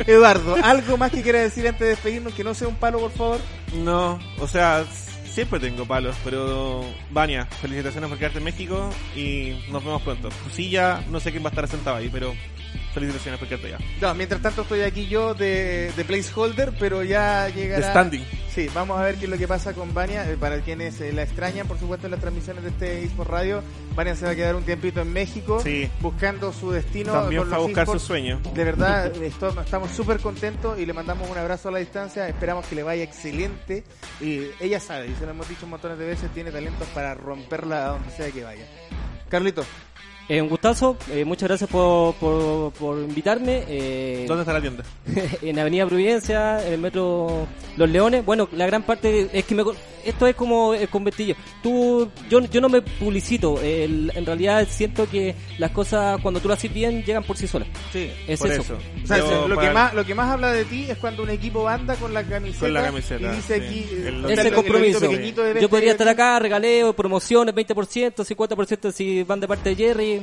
[0.06, 2.34] Eduardo, ¿algo más que quiera decir antes de despedirnos?
[2.34, 3.40] Que no sea un palo, por favor.
[3.76, 4.86] No, o sea,
[5.26, 10.30] siempre tengo palos, pero Vania, felicitaciones por quedarte en México y nos vemos pronto.
[10.30, 12.34] Tu silla, no sé quién va a estar sentado ahí, pero
[13.00, 13.78] felicitaciones por quedarte allá.
[14.02, 17.86] No, mientras tanto estoy aquí yo de, de placeholder, pero ya llegará...
[17.86, 18.26] De standing.
[18.54, 20.28] Sí, vamos a ver qué es lo que pasa con Vania.
[20.30, 23.62] Eh, para quienes eh, la extrañan, por supuesto, en las transmisiones de este eSport Radio,
[23.96, 25.88] Vania se va a quedar un tiempito en México, Sí.
[26.02, 27.14] buscando su destino.
[27.14, 28.42] También con fue a buscar su sueño.
[28.56, 32.28] De verdad, esto- estamos súper contentos y le mandamos un abrazo a la distancia.
[32.28, 33.84] Esperamos que le vaya excelente.
[34.20, 37.14] Y ella sabe, y se lo hemos dicho un montón de veces, tiene talentos para
[37.14, 38.66] romperla a donde sea que vaya.
[39.30, 39.66] Carlito,
[40.30, 43.64] Eh, un gustazo, eh, muchas gracias por, por, por invitarme.
[43.68, 44.84] eh, ¿Dónde está la tienda?
[45.42, 47.48] en Avenida Providencia, en el metro
[47.78, 48.26] Los Leones.
[48.26, 49.64] Bueno, la gran parte es que me,
[50.04, 51.36] esto es como el convertillo.
[51.64, 53.62] Tú, yo, yo no me publicito.
[53.62, 57.48] el- en realidad siento que las cosas cuando tú las haces bien llegan por sí
[57.48, 57.70] solas.
[57.94, 58.10] sí.
[58.28, 58.62] Es Por eso.
[58.62, 58.78] eso.
[59.04, 61.24] O sea, Yo lo, para- que más, lo que más habla de ti es cuando
[61.24, 63.64] un equipo anda con la camiseta, Con la camiseta, y dice sí.
[63.66, 65.00] aquí El- Ese el- compromiso.
[65.00, 70.17] de Yo podría estar acá, regaleo, promociones, 20%, 50% si van de parte de Jerry.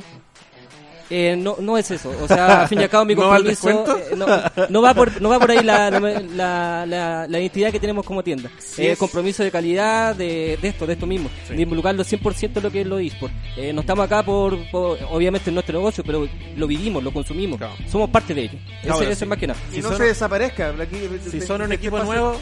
[1.07, 2.11] Eh, no, no es eso.
[2.19, 3.95] O sea, al fin y al cabo mi ¿No compromiso descuento?
[3.95, 4.25] eh, no,
[4.69, 8.23] no va por no va por ahí la, la, la, la identidad que tenemos como
[8.23, 8.49] tienda.
[8.57, 8.97] Sí Eh, es.
[8.97, 11.29] compromiso de calidad de, de esto, de esto mismo.
[11.47, 11.53] Sí.
[11.55, 13.31] De involucrarlo 100% en lo que es lo eSport.
[13.55, 16.27] Eh, no estamos acá por, por, obviamente, en nuestro negocio, pero
[16.57, 17.59] lo vivimos, lo consumimos.
[17.59, 17.75] Claro.
[17.87, 18.57] Somos parte de ello.
[18.81, 19.23] Ese, Ahora ese sí.
[19.25, 19.59] es más que nada.
[19.71, 20.69] Y Si no son- se desaparezca.
[20.81, 20.97] Aquí,
[21.29, 22.35] Si de- son un de- equipo nuevo,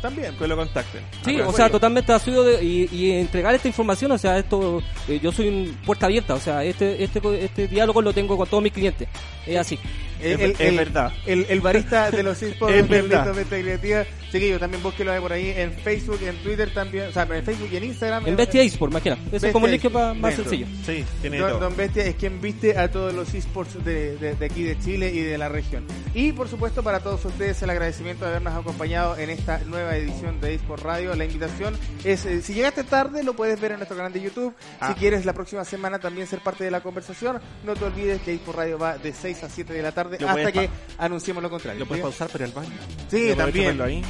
[0.00, 0.34] también.
[0.36, 1.02] que lo contacten.
[1.24, 5.20] Sí, o sea, totalmente asuido de, y, y entregar esta información, o sea, esto, eh,
[5.22, 8.62] yo soy un puerta abierta, o sea, este, este, este diálogo lo tengo con todos
[8.62, 9.08] mis clientes,
[9.46, 9.78] es así.
[10.22, 11.12] El, Es- es verdad.
[11.24, 13.34] El, el barista de los esports Es verdad.
[13.34, 14.04] Mente Creativa.
[14.30, 17.06] Chiquillo, también búsquelo ahí por ahí en Facebook y en Twitter también.
[17.08, 18.26] O sea, en Facebook y en Instagram.
[18.28, 19.22] En Bestia eSport, más que nada.
[19.22, 20.44] Eso Bestia es como el link más dentro.
[20.44, 20.66] sencillo.
[20.84, 21.60] Sí, tiene Don, todo.
[21.60, 25.10] Don Bestia es quien viste a todos los esports de, de, de aquí de Chile
[25.12, 25.84] y de la región.
[26.14, 30.40] Y por supuesto para todos ustedes el agradecimiento de habernos acompañado en esta nueva edición
[30.40, 31.14] de eSport Radio.
[31.14, 34.54] La invitación es, eh, si llegaste tarde lo puedes ver en nuestro canal de YouTube.
[34.80, 34.88] Ah.
[34.88, 38.32] Si quieres la próxima semana también ser parte de la conversación, no te olvides que
[38.34, 41.50] eSport Radio va de 6 a 7 de la tarde Lo hasta que anunciemos lo
[41.50, 41.80] contrario.
[41.80, 42.70] Lo puedes pausar para al baño.
[43.08, 43.82] Sí, aprovecho también.
[43.82, 44.02] ahí.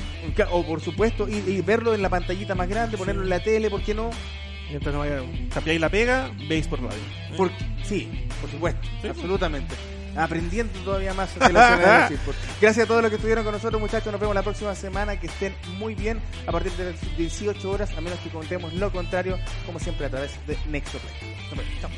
[0.53, 3.71] O por supuesto, y, y verlo en la pantallita más grande, ponerlo en la tele,
[3.71, 4.11] ¿por qué no?
[4.69, 5.21] Mientras no vaya,
[5.81, 6.99] la pega, veis por radio.
[7.37, 7.51] Por,
[7.83, 8.09] sí,
[8.41, 9.09] por supuesto, Sí.
[9.09, 9.75] absolutamente
[10.17, 11.53] aprendiendo todavía más de pues.
[11.53, 12.11] la
[12.61, 14.13] Gracias a todos los que estuvieron con nosotros, muchachos.
[14.13, 15.19] Nos vemos la próxima semana.
[15.19, 18.91] Que estén muy bien a partir de las 18 horas, a menos que contemos lo
[18.91, 21.13] contrario, como siempre, a través de Nexoplay
[21.51, 21.81] Nos vemos.
[21.81, 21.91] Chao.